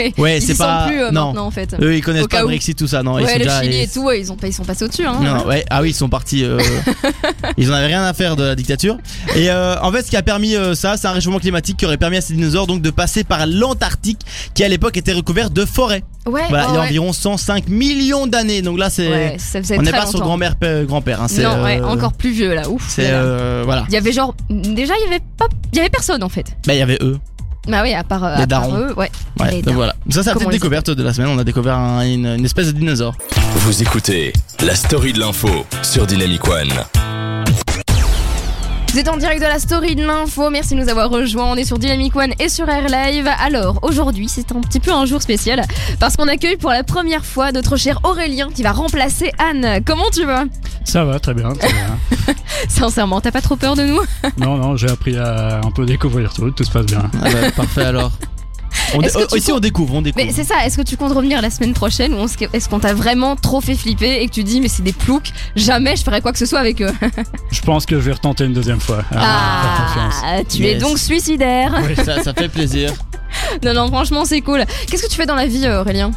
[0.18, 0.87] Ouais, c'est pas.
[0.87, 1.26] plus euh, non.
[1.26, 1.74] maintenant, en fait.
[1.81, 2.46] Eux, ils connaissent Au pas le.
[2.46, 3.03] Brexit, tout ça.
[3.03, 3.62] Non, ils sont ouais, le déjà.
[3.62, 5.07] Chili ils- et tout, ouais, ils, ont, ils sont passés au-dessus.
[5.07, 5.18] Hein.
[5.20, 5.64] non, ouais.
[5.70, 6.44] Ah oui, ils sont partis.
[6.44, 6.61] euh,
[7.57, 8.96] ils en avaient rien à faire de la dictature.
[9.35, 11.87] Et euh, en fait, ce qui a permis euh, ça, c'est un réchauffement climatique qui
[11.87, 14.20] aurait permis à ces dinosaures donc de passer par l'Antarctique,
[14.55, 16.05] qui à l'époque était recouvert de forêt.
[16.26, 16.87] Ouais, Voilà, ouais, il y a ouais.
[16.87, 18.62] environ 105 millions d'années.
[18.62, 19.37] Donc là, c'est Ouais,
[19.79, 20.55] on n'est pas sur grand-mère,
[20.87, 21.22] grand-père.
[21.22, 22.68] Hein, Non, ouais, encore plus vieux là.
[22.68, 22.85] Ouf.
[22.88, 23.62] C'est là, là.
[23.64, 23.85] voilà.
[23.88, 26.57] Il y avait genre déjà il y avait pas il y avait personne en fait.
[26.66, 27.18] Bah, il y avait eux.
[27.68, 28.77] Bah oui, à part, euh, Les à part darons.
[28.79, 29.11] eux, ouais.
[29.38, 29.77] Ouais, Les donc darons.
[29.77, 29.92] voilà.
[30.11, 31.29] Ça, c'est la Comment petite on les découverte de la semaine.
[31.31, 33.14] On a découvert un- une, une espèce de dinosaure.
[33.57, 34.33] Vous écoutez
[34.64, 36.70] la story de l'info sur Dynamic One.
[38.92, 41.44] Vous êtes en direct de la story de l'info, merci de nous avoir rejoints.
[41.53, 43.31] On est sur Dynamic One et sur Air Live.
[43.40, 45.62] Alors, aujourd'hui, c'est un petit peu un jour spécial
[46.01, 49.81] parce qu'on accueille pour la première fois notre cher Aurélien qui va remplacer Anne.
[49.87, 50.42] Comment tu vas?
[50.85, 52.35] Ça va, très bien, très bien.
[52.69, 54.01] Sincèrement, t'as pas trop peur de nous?
[54.38, 57.11] Non, non, j'ai appris à un peu découvrir tout, tout se passe bien.
[57.23, 58.11] Ah bah, parfait alors.
[58.95, 60.25] On dé- tu ici, on découvre, on découvre.
[60.25, 62.93] Mais c'est ça, est-ce que tu comptes revenir la semaine prochaine ou est-ce qu'on t'a
[62.95, 66.21] vraiment trop fait flipper et que tu dis mais c'est des ploucs, jamais je ferai
[66.21, 66.93] quoi que ce soit avec eux?
[67.53, 69.03] Je pense que je vais retenter une deuxième fois.
[69.14, 70.14] Ah, confiance.
[70.25, 71.73] Ah, tu es donc suicidaire
[72.05, 72.93] Ça, ça fait plaisir.
[73.64, 74.64] Non, non, franchement, c'est cool.
[74.88, 76.11] Qu'est-ce que tu fais dans la vie, euh, Aurélien?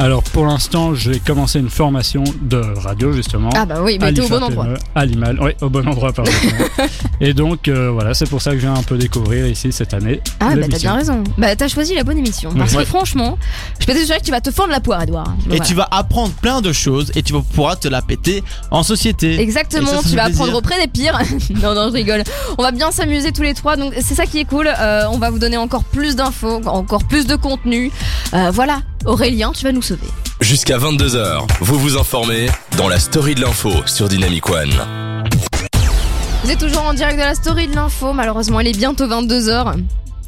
[0.00, 3.50] Alors, pour l'instant, j'ai commencé une formation de radio, justement.
[3.56, 4.66] Ah, bah oui, mais t'es au bon endroit.
[4.94, 6.30] À l'IMAL, oui, au bon endroit, pardon.
[7.20, 9.94] Et donc, euh, voilà, c'est pour ça que je viens un peu découvrir ici cette
[9.94, 10.20] année.
[10.38, 11.24] Ah, bah t'as bien raison.
[11.36, 12.52] Bah, t'as choisi la bonne émission.
[12.56, 12.84] Parce Ouais.
[12.84, 13.38] que franchement,
[13.80, 15.34] je peux t'assurer que tu vas te fendre la poire, Edouard.
[15.50, 18.84] Et tu vas apprendre plein de choses et tu vas pouvoir te la péter en
[18.84, 19.40] société.
[19.40, 20.42] Exactement, Et ça, ça tu vas plaisir.
[20.42, 21.18] apprendre auprès des pires.
[21.60, 22.22] non, non, je rigole.
[22.56, 24.68] On va bien s'amuser tous les trois, donc c'est ça qui est cool.
[24.78, 27.90] Euh, on va vous donner encore plus d'infos, encore plus de contenu.
[28.34, 30.06] Euh, voilà, Aurélien, tu vas nous sauver.
[30.40, 34.70] Jusqu'à 22h, vous vous informez dans la story de l'info sur Dynamic One.
[36.44, 38.12] Vous êtes toujours en direct de la story de l'info.
[38.12, 39.74] Malheureusement, il est bientôt 22h.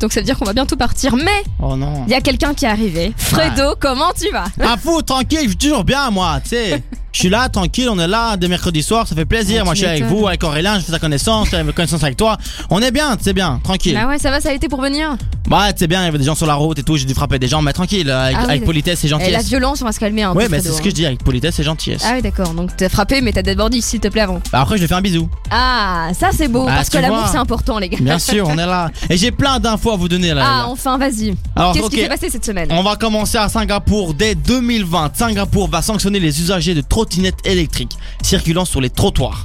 [0.00, 1.14] Donc ça veut dire qu'on va bientôt partir.
[1.16, 2.04] Mais Oh non.
[2.06, 3.12] il y a quelqu'un qui est arrivé.
[3.16, 4.46] Fredo, comment tu vas?
[4.60, 6.82] Ah fou, tranquille, je suis toujours bien moi, tu sais.
[7.12, 9.58] Je suis là, tranquille, on est là des mercredis soirs, ça fait plaisir.
[9.62, 12.04] Ah, moi, je suis avec vous, avec Aurélien, je fais ta connaissance, je fais connaissance
[12.04, 12.38] avec toi.
[12.70, 13.98] On est bien, c'est bien, tranquille.
[14.00, 15.16] Ah ouais, ça va, ça a été pour venir
[15.50, 17.14] Ouais, c'est bien, il y avait des gens sur la route et tout, j'ai dû
[17.14, 18.66] frapper des gens, mais tranquille, avec, Ah oui, avec d'accord.
[18.66, 19.48] politesse et Et la gentillesse.
[19.48, 20.50] violence, on va se calmer un Ouais, peu.
[20.52, 20.90] mais Fredo, c'est ce que hein.
[20.90, 22.02] je dis, avec politesse et gentillesse.
[22.06, 22.54] Ah oui, d'accord.
[22.54, 24.40] Donc t'as frappé, mais t'as débordé, s'il te plaît, avant.
[24.52, 25.28] Bah, après, je lui fais un bisou.
[25.50, 27.98] Ah, ça c'est beau, Ah, parce que l'amour c'est important, les gars.
[28.00, 28.90] Bien sûr, on est là.
[29.08, 30.42] Et j'ai plein d'infos à vous donner là.
[30.46, 30.68] Ah, là.
[30.68, 31.34] enfin, vas-y.
[31.56, 32.68] Alors, Qu'est-ce qui s'est passé cette semaine?
[32.70, 35.16] On va commencer à Singapour dès 2020.
[35.16, 39.42] Singapour va sanctionner les usagers de trottinettes électriques circulant sur les trottoirs.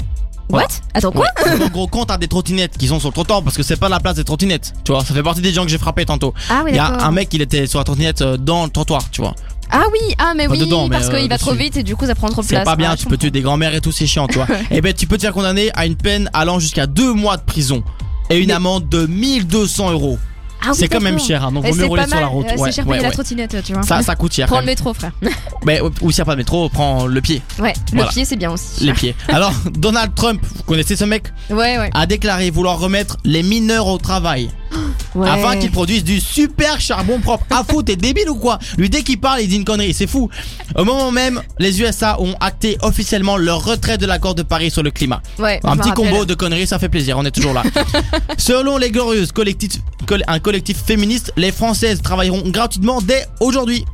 [0.49, 0.67] What?
[0.93, 1.25] Attends, quoi?
[1.45, 1.63] Ouais.
[1.63, 3.87] En gros, quand t'as des trottinettes qui sont sur le trottoir, parce que c'est pas
[3.87, 6.33] la place des trottinettes, tu vois, ça fait partie des gens que j'ai frappé tantôt.
[6.49, 8.69] Ah oui, Il y a un mec, il était sur la trottinette euh, dans le
[8.69, 9.33] trottoir, tu vois.
[9.71, 11.83] Ah oui, ah mais Pas oui, dedans, mais, parce euh, qu'il va trop vite et
[11.83, 12.59] du coup ça prend trop de place.
[12.59, 14.47] C'est pas bien, Ah, tu peux tuer des grands-mères et tout, c'est chiant, tu vois.
[14.71, 17.43] et ben, tu peux te faire condamner à une peine allant jusqu'à deux mois de
[17.43, 17.81] prison
[18.29, 20.19] et une amende de 1200 euros.
[20.65, 22.45] Ah oui, c'est quand même cher, hein, donc Eh, vaut mieux rouler sur la route.
[22.47, 23.83] Euh, Ouais, c'est cher ouais, payer la trottinette, tu vois.
[23.83, 24.47] Ça, ça coûte cher.
[24.47, 25.11] Prends le métro, frère.
[25.65, 28.35] Mais ou s'il n'y a pas de métro, prends le pied, Ouais, le pied c'est
[28.35, 28.83] bien aussi.
[28.85, 29.15] les pieds.
[29.29, 31.89] Alors, Donald Trump, vous connaissez ce mec, Ouais, ouais.
[31.93, 34.49] a déclaré vouloir remettre les mineurs au travail.
[35.15, 35.27] ouais.
[35.29, 37.45] afin qu'ils produisent du super charbon propre.
[37.49, 38.59] Ah fou, t'es débile ou quoi?
[38.77, 40.29] Lui dès qu'il parle, il dit une connerie, c'est fou.
[40.75, 44.83] Au moment même, les USA ont acté officiellement leur retrait de l'accord de Paris sur
[44.83, 45.21] le climat.
[45.39, 46.09] Ouais, Un petit rappelle.
[46.11, 47.63] combo de conneries, ça fait plaisir, on est toujours là.
[48.37, 49.71] Selon les Glorieuses, collectif,
[50.05, 53.85] coll- un collectif féministe, les Françaises travailleront gratuitement dès aujourd'hui.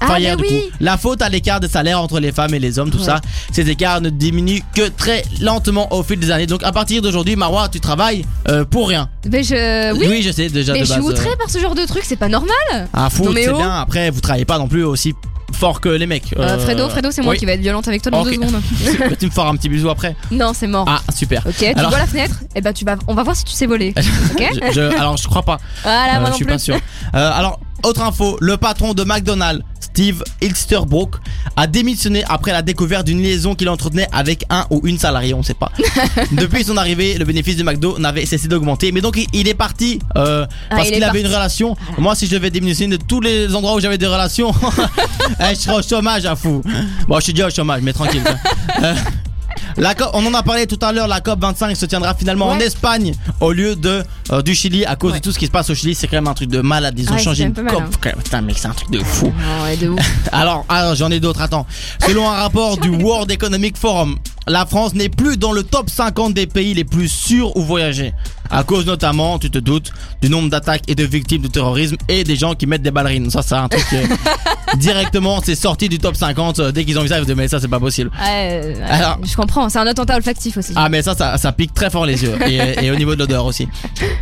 [0.00, 0.48] Ah, Enfin, mais hier, du oui.
[0.48, 0.76] coup.
[0.80, 3.04] La faute à l'écart de salaire entre les femmes et les hommes, tout Ouais.
[3.04, 3.20] ça.
[3.52, 6.46] Ces écarts ne diminuent que très lentement au fil des années.
[6.46, 9.08] Donc à partir d'aujourd'hui, Marois, tu travailles euh, pour rien.
[9.30, 9.92] Mais je.
[9.94, 12.02] Oui, je sais déjà mais de je suis euh, outré par ce genre de truc,
[12.04, 12.88] c'est pas normal.
[12.92, 13.56] ah fou, c'est oh.
[13.56, 13.70] bien.
[13.70, 15.14] Après, vous travaillez pas non plus aussi
[15.52, 16.34] fort que les mecs.
[16.36, 17.38] Euh, Euh, Fredo, Fredo, c'est moi oui.
[17.38, 18.26] qui vais être violente avec toi dans Ok.
[18.26, 18.60] deux secondes.
[19.20, 20.16] Tu me feras un petit bisou après?
[20.32, 20.84] Non, c'est mort.
[20.88, 21.46] Ah super.
[21.46, 22.34] Ok, tu Alors- vois la fenêtre?
[22.56, 23.94] Eh ben tu vas, on va voir si tu sais voler.
[24.34, 24.42] Ok?
[24.52, 25.58] Je- je- alors je crois pas.
[25.84, 26.52] Voilà, Euh, moi je suis plus.
[26.54, 26.74] pas sûr.
[27.14, 29.62] Euh, alors autre info, le patron de McDonald's,
[29.94, 31.18] Steve Hilsterbrook,
[31.54, 35.44] a démissionné après la découverte d'une liaison qu'il entretenait avec un ou une salariée, on
[35.44, 35.70] sait pas.
[36.32, 40.00] Depuis son arrivée, le bénéfice de McDo n'avait cessé d'augmenter, mais donc il- est parti
[40.16, 41.76] euh, Ah, parce il qu'il avait une relation.
[41.96, 44.52] Moi, si je devais démissionner de tous les endroits où j'avais des relations,
[45.40, 46.60] eh, je serais au chômage à fou.
[47.06, 48.24] Bon, je suis déjà au chômage, mais tranquille.
[49.76, 52.46] La COP, on en a parlé tout à l'heure, la COP 25 se tiendra finalement
[52.48, 52.58] en.
[52.60, 55.18] Espagne au lieu de euh, du Chili à cause Ouais.
[55.18, 55.94] de tout ce qui se passe au Chili.
[55.94, 56.94] C'est quand même un truc de malade.
[56.96, 57.82] Ils ont Ouais, c'est changé un une COP.
[58.06, 58.10] hein.
[58.22, 59.32] Putain, mec, c'est un truc de fou.
[59.64, 60.00] Ouais, de ouf.
[60.32, 61.40] Alors, alors j'en ai d'autres.
[61.42, 61.66] Attends.
[62.06, 66.32] Selon un rapport du World Economic Forum, la France n'est plus dans le top 50
[66.34, 68.12] des pays les plus sûrs où voyager.
[68.54, 72.22] À cause notamment, tu te doutes, du nombre d'attaques et de victimes de terrorisme et
[72.24, 73.28] des gens qui mettent des ballerines.
[73.30, 74.06] Ça, c'est un truc euh,
[74.76, 76.58] directement, c'est sorti du top 50.
[76.60, 78.10] euh, Dès qu'ils ont vu ça, ils se disent, mais ça, c'est pas possible.
[78.20, 80.72] Ouais, Alors- je comprends, c'est un attentat olfactif aussi.
[80.76, 83.20] Ah mais ça, ça, ça pique très fort les yeux et, et au niveau de
[83.20, 83.68] l'odeur aussi.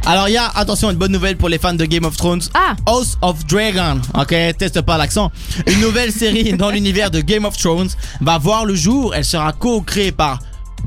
[0.07, 2.42] Alors il y a, attention, une bonne nouvelle pour les fans de Game of Thrones.
[2.55, 2.75] Ah.
[2.87, 5.31] House of Dragon, ok, teste pas l'accent.
[5.66, 7.90] Une nouvelle série dans l'univers de Game of Thrones
[8.21, 9.14] va voir le jour.
[9.14, 10.38] Elle sera co-créée par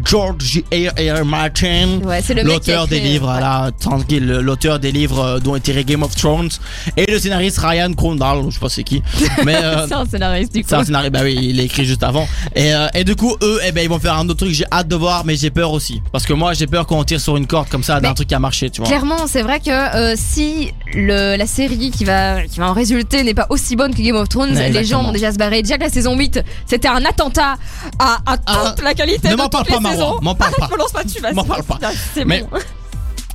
[0.04, 1.22] George R.
[1.22, 1.26] R.
[1.26, 2.00] Martin.
[2.04, 3.40] Ouais, L'auteur des livres, ouais.
[3.40, 6.50] là, tranquille, l'auteur des livres dont est tiré Game of Thrones
[6.98, 9.02] et le scénariste Ryan Crondall, je sais pas c'est qui,
[9.46, 10.68] mais euh, C'est un scénariste du coup.
[10.70, 12.28] c'est un scénario, bah oui, il est écrit juste avant.
[12.56, 14.66] Et, euh, et du coup, eux, eh ben, ils vont faire un autre truc, j'ai
[14.72, 16.02] hâte de voir, mais j'ai peur aussi.
[16.12, 18.36] Parce que moi, j'ai peur qu'on tire sur une corde comme ça d'un truc qui
[18.36, 18.88] a marché, tu vois.
[18.90, 23.24] Clairement, c'est vrai que euh, si le, la série qui va, qui va en résulter
[23.24, 25.62] n'est pas aussi bonne que Game of Thrones, Ouais, les gens vont déjà se barrer.
[25.62, 27.56] Déjà que la saison 8, c'était un attentat
[28.00, 29.80] à, à toute Ah, la qualité ne de m'en toutes parle les pas,
[30.22, 30.68] M'en parle pas.
[31.34, 31.80] M'en parle pas.
[32.26, 32.44] Mais-.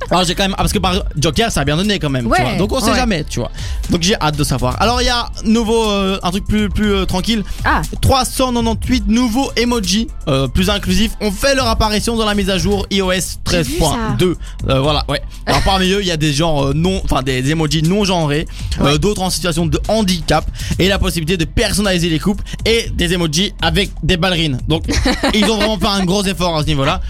[0.09, 2.29] Alors j'ai quand même ah, parce que par Joker ça a bien donné quand même,
[2.33, 2.55] tu vois.
[2.55, 2.97] Donc on sait ouais.
[2.97, 3.51] jamais, tu vois.
[3.89, 4.81] Donc j'ai hâte de savoir.
[4.81, 7.43] Alors il y a nouveau euh, un truc plus plus euh, tranquille.
[7.63, 12.57] Ah, 398 nouveaux emojis euh, plus inclusifs ont fait leur apparition dans la mise à
[12.57, 13.11] jour iOS
[13.49, 14.15] J'ai vu ça.
[14.17, 14.35] 13.2.
[14.69, 15.21] Euh, voilà, ouais.
[15.45, 18.45] Alors parmi eux, il y a des genres euh, non enfin des emojis non genrés,
[18.79, 18.97] euh, Ouais.
[18.99, 20.45] d'autres en situation de handicap
[20.79, 24.59] et la possibilité de personnaliser les coupes et des emojis avec des ballerines.
[24.67, 24.83] Donc
[25.33, 27.01] ils ont vraiment fait un gros effort à ce niveau-là.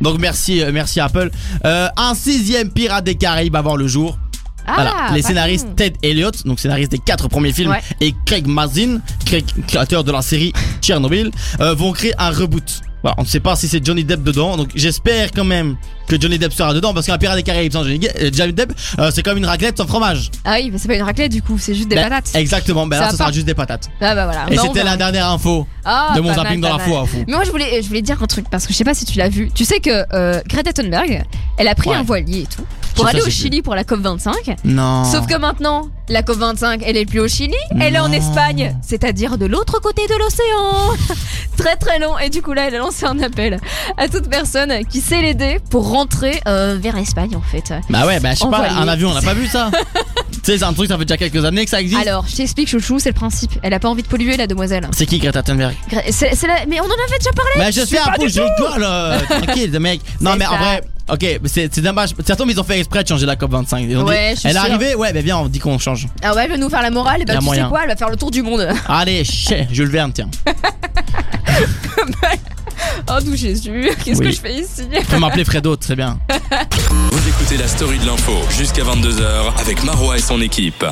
[0.00, 1.30] Donc merci euh, merci Apple.
[1.64, 4.18] Euh, un sixième Pirate des Caraïbes avant le jour.
[4.66, 5.68] ah, Voilà, les pas scénaristes.
[5.76, 7.80] Ted Elliott, donc scénariste des quatre premiers films, Ouais.
[8.00, 9.00] et Craig Mazin,
[9.66, 12.82] créateur de la série Tchernobyl, euh, vont créer un reboot.
[13.02, 16.20] Voilà, on ne sait pas si c'est Johnny Depp dedans, donc j'espère quand même que
[16.20, 19.10] Johnny Depp sera dedans, parce qu'un pirate des Caraïbes sans Johnny, euh, Johnny Depp, euh,
[19.14, 20.30] c'est comme une raclette sans fromage.
[20.44, 22.30] Ah oui, mais c'est pas une raclette du coup, c'est juste des Ben, patates.
[22.34, 23.88] Exactement, ben Ça là ce sera juste des patates.
[24.00, 24.46] Ah bah voilà.
[24.50, 27.06] Et Non, c'était bah, la dernière info Ah, de mon zapping mal, dans la foi,
[27.06, 27.24] fou.
[27.26, 29.04] Mais moi je voulais, je voulais dire un truc parce que je sais pas si
[29.06, 29.50] tu l'as vu.
[29.54, 31.22] Tu sais que euh, Greta Thunberg,
[31.56, 31.96] elle a pris Ouais.
[31.96, 34.56] un voilier et tout pour aller au Chili pour la COP 25.
[34.64, 35.04] Non.
[35.04, 38.10] Sauf que maintenant, la COP 25, elle est plus au Chili, elle est en.
[38.10, 41.14] Espagne, c'est-à-dire de l'autre côté de l'océan.
[41.56, 42.18] très très long.
[42.18, 43.60] Et du coup là, elle a lancé un appel
[43.96, 47.72] à toute personne qui sait l'aider pour rentrer euh, vers l'Espagne en fait.
[47.88, 49.70] Bah ouais, bah je sais pas, un avion, on n'a pas vu ça.
[50.32, 52.00] tu sais, c'est un truc, ça fait déjà quelques années que ça existe.
[52.00, 53.52] Alors, je t'explique, chouchou, c'est le principe.
[53.62, 54.88] Elle a pas envie de polluer, la demoiselle.
[54.92, 57.52] C'est qui Greta Thunberg Gre- c'est- c'est la- Mais on en avait déjà parlé.
[57.58, 58.82] Mais je sais un peu, je rigole.
[58.82, 60.00] euh, Tranquille, mec.
[60.20, 60.56] Non, C'est mais en ça.
[60.58, 60.80] vrai,
[61.12, 62.10] ok, mais c'est dommage.
[62.26, 63.78] Ça tombe, ils ont fait exprès de changer la COP 25.
[63.88, 65.78] Ils ont dit, Ouais, je suis elle est arrivée, ouais, bah viens, on dit qu'on
[65.78, 66.06] change.
[66.22, 67.64] Ah ouais, elle veut nous faire la morale, et Y bah a tu moyen.
[67.64, 68.66] sais quoi, elle va faire le tour du monde.
[68.88, 70.30] Allez, chais, Jules Verne, tiens.
[73.12, 74.26] Oh d'où Jésus, qu'est-ce Oui.
[74.26, 74.82] que je fais ici?
[74.98, 76.18] Tu peux m'appeler Fredo, très bien.
[77.10, 80.84] Vous écoutez la story de l'info jusqu'à 22h avec Marois et son équipe.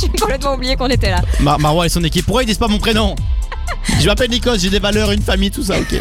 [0.00, 1.20] J'ai complètement oublié qu'on était là.
[1.40, 2.24] Mar Marois et son équipe.
[2.26, 3.14] Pourquoi ils disent pas mon prénom?
[4.00, 5.94] Je m'appelle Nikos, j'ai des valeurs, une famille, tout ça, ok.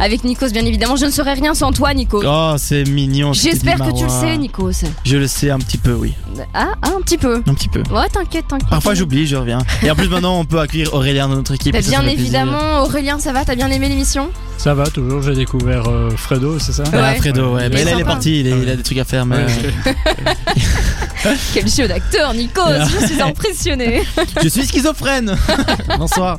[0.00, 2.22] Avec Nikos, bien évidemment, je ne serais rien sans toi, Nikos.
[2.24, 3.32] Oh, c'est mignon.
[3.32, 4.70] J'espère que tu le sais, Nikos.
[5.04, 6.14] Je le sais un petit peu, oui.
[6.54, 7.42] Ah, ah, un petit peu.
[7.46, 7.82] Un petit peu.
[7.90, 8.68] Ouais, t'inquiète, t'inquiète.
[8.70, 9.58] Parfois j'oublie, je reviens.
[9.82, 11.72] Et en plus maintenant on peut accueillir Aurélien dans notre équipe.
[11.72, 13.44] Bah, bien évidemment, Aurélien, ça va?
[13.44, 14.30] T'as bien aimé l'émission?
[14.56, 16.84] Ça va toujours, j'ai découvert euh, Fredo, c'est ça?
[16.92, 17.16] Ah, Ouais.
[17.16, 17.66] Fredo, ouais.
[17.66, 19.04] Il Mais est là il est parti, il, est- Ah il a des trucs à
[19.04, 19.26] faire.
[19.26, 19.36] Mais...
[19.36, 22.62] Ouais, Quel jeu d'acteur, Nikos
[23.00, 24.02] Je suis impressionnée.
[24.42, 25.36] Je suis schizophrène
[25.98, 26.38] Bonsoir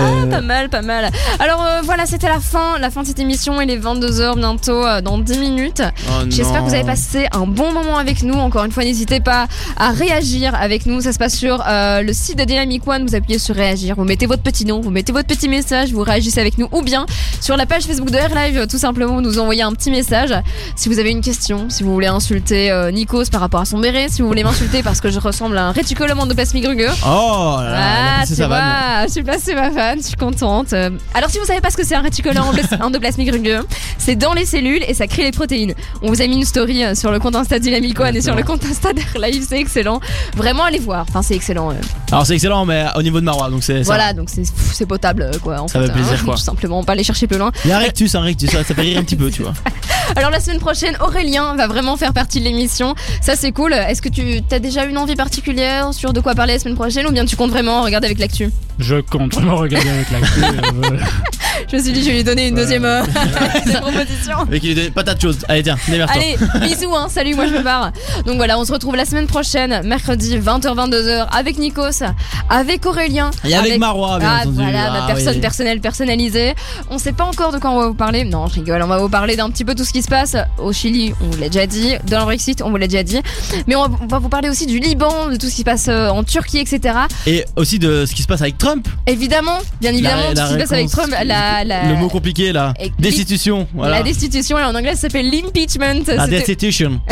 [0.00, 1.10] Ah, Euh, pas mal, pas mal.
[1.38, 3.60] Alors euh, voilà, c'était la fin, la fin de cette émission.
[3.60, 5.82] Il est 22h bientôt, euh, dans 10 minutes.
[6.08, 8.34] oh J'espère que vous avez passé un bon moment avec nous.
[8.34, 11.00] Encore une fois, n'hésitez pas à réagir avec nous.
[11.00, 13.06] Ça se passe sur euh, le site de Dynamic One.
[13.06, 13.94] Vous appuyez sur réagir.
[13.96, 16.68] Vous mettez votre petit nom, vous mettez votre petit message, vous réagissez avec nous.
[16.72, 17.06] Ou bien
[17.40, 20.34] sur la page Facebook de Air Live, tout simplement, vous nous envoyez un petit message.
[20.76, 24.08] Si vous avez une question, si vous voulez insulter Nikos par rapport à son béret,
[24.08, 26.90] si vous voulez m'insulter parce que je ressemble à un réticulement de plasmique rugueux.
[27.04, 27.80] Oh là là,
[28.20, 30.72] Ah, tu vois, j'ai placé ma je suis contente.
[30.72, 33.64] Euh, Alors, si vous savez pas ce que c'est un réticulant endoplas- endoplasmique rugueux,
[33.98, 35.74] c'est dans les cellules et ça crée les protéines.
[36.02, 38.34] On vous a mis une story euh, sur le compte Insta Dynamic One et sur
[38.34, 40.00] le compte Insta d'Air Live, c'est excellent.
[40.36, 41.04] Vraiment, allez voir.
[41.08, 41.70] Enfin, c'est excellent.
[41.70, 41.74] euh.
[42.10, 43.82] Alors c'est excellent, mais au niveau de Marois, donc c'est.
[43.82, 45.60] Voilà, donc c'est potable, quoi.
[45.60, 46.34] En Ça fait, fait plaisir, quoi.
[46.34, 47.52] Tout simplement, pas aller chercher plus loin.
[47.64, 49.42] Il y a un rectus, un rectus, ça, ça fait rire un petit peu, tu
[49.42, 49.54] vois.
[50.16, 52.94] Alors, la semaine prochaine, Aurélien va vraiment faire partie de l'émission.
[53.20, 53.72] Ça, c'est cool.
[53.72, 57.06] Est-ce que tu as déjà une envie particulière sur de quoi parler la semaine prochaine
[57.06, 58.50] ou bien tu comptes vraiment regarder avec l'actu?
[58.78, 60.40] Je compte vraiment regarder avec l'actu.
[60.42, 60.98] euh,
[61.70, 63.02] Je me suis dit, je vais lui donner une deuxième euh,
[63.64, 64.36] deuxième proposition.
[64.48, 65.38] Mais qu'il lui donne pas tas de choses.
[65.48, 66.22] Allez, tiens, démerde-toi.
[66.22, 67.92] Allez, bisous, hein, salut, moi je me barre.
[68.24, 72.02] Donc voilà, on se retrouve la semaine prochaine, mercredi 20h-22h, avec Nikos,
[72.48, 73.30] avec Aurélien.
[73.44, 74.56] Et avec, Marois, bien Ah entendu.
[74.56, 75.40] voilà, ma Ah, personne oui.
[75.40, 76.54] personnelle personnalisée.
[76.90, 78.24] On sait pas encore de quoi on va vous parler.
[78.24, 80.36] Non, je rigole, on va vous parler d'un petit peu tout ce qui se passe
[80.58, 83.20] au Chili, on vous l'a déjà dit, dans le Brexit, on vous l'a déjà dit.
[83.66, 85.64] Mais on va, on va vous parler aussi du Liban, de tout ce qui se
[85.64, 86.94] passe euh, en Turquie, etc.
[87.26, 88.86] Et aussi de ce qui se passe avec Trump.
[89.06, 92.52] Évidemment, bien évidemment, La- ce qui se passe avec Trump, la, la, Le mot compliqué
[92.52, 92.74] là.
[92.80, 93.98] et- Destitution, voilà.
[93.98, 96.04] la destitution, en anglais ça s'appelle l'impeachment.
[96.06, 97.00] La destitution.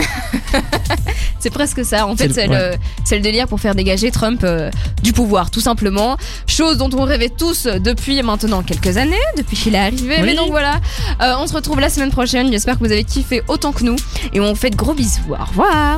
[1.40, 2.07] C'est presque ça.
[2.07, 2.70] En C'est fait, le- c'est ouais.
[2.72, 4.70] le, c'est le délire pour faire dégager Trump euh,
[5.02, 6.16] du pouvoir, tout simplement.
[6.46, 10.16] Chose dont on rêvait tous depuis maintenant quelques années, depuis qu'il est arrivé.
[10.20, 10.22] Oui.
[10.24, 10.76] Mais donc voilà,
[11.20, 12.50] Euh, on se retrouve la semaine prochaine.
[12.50, 13.96] J'espère que vous avez kiffé autant que nous.
[14.33, 15.20] Et on vous fait de gros bisous.
[15.38, 15.96] Au revoir.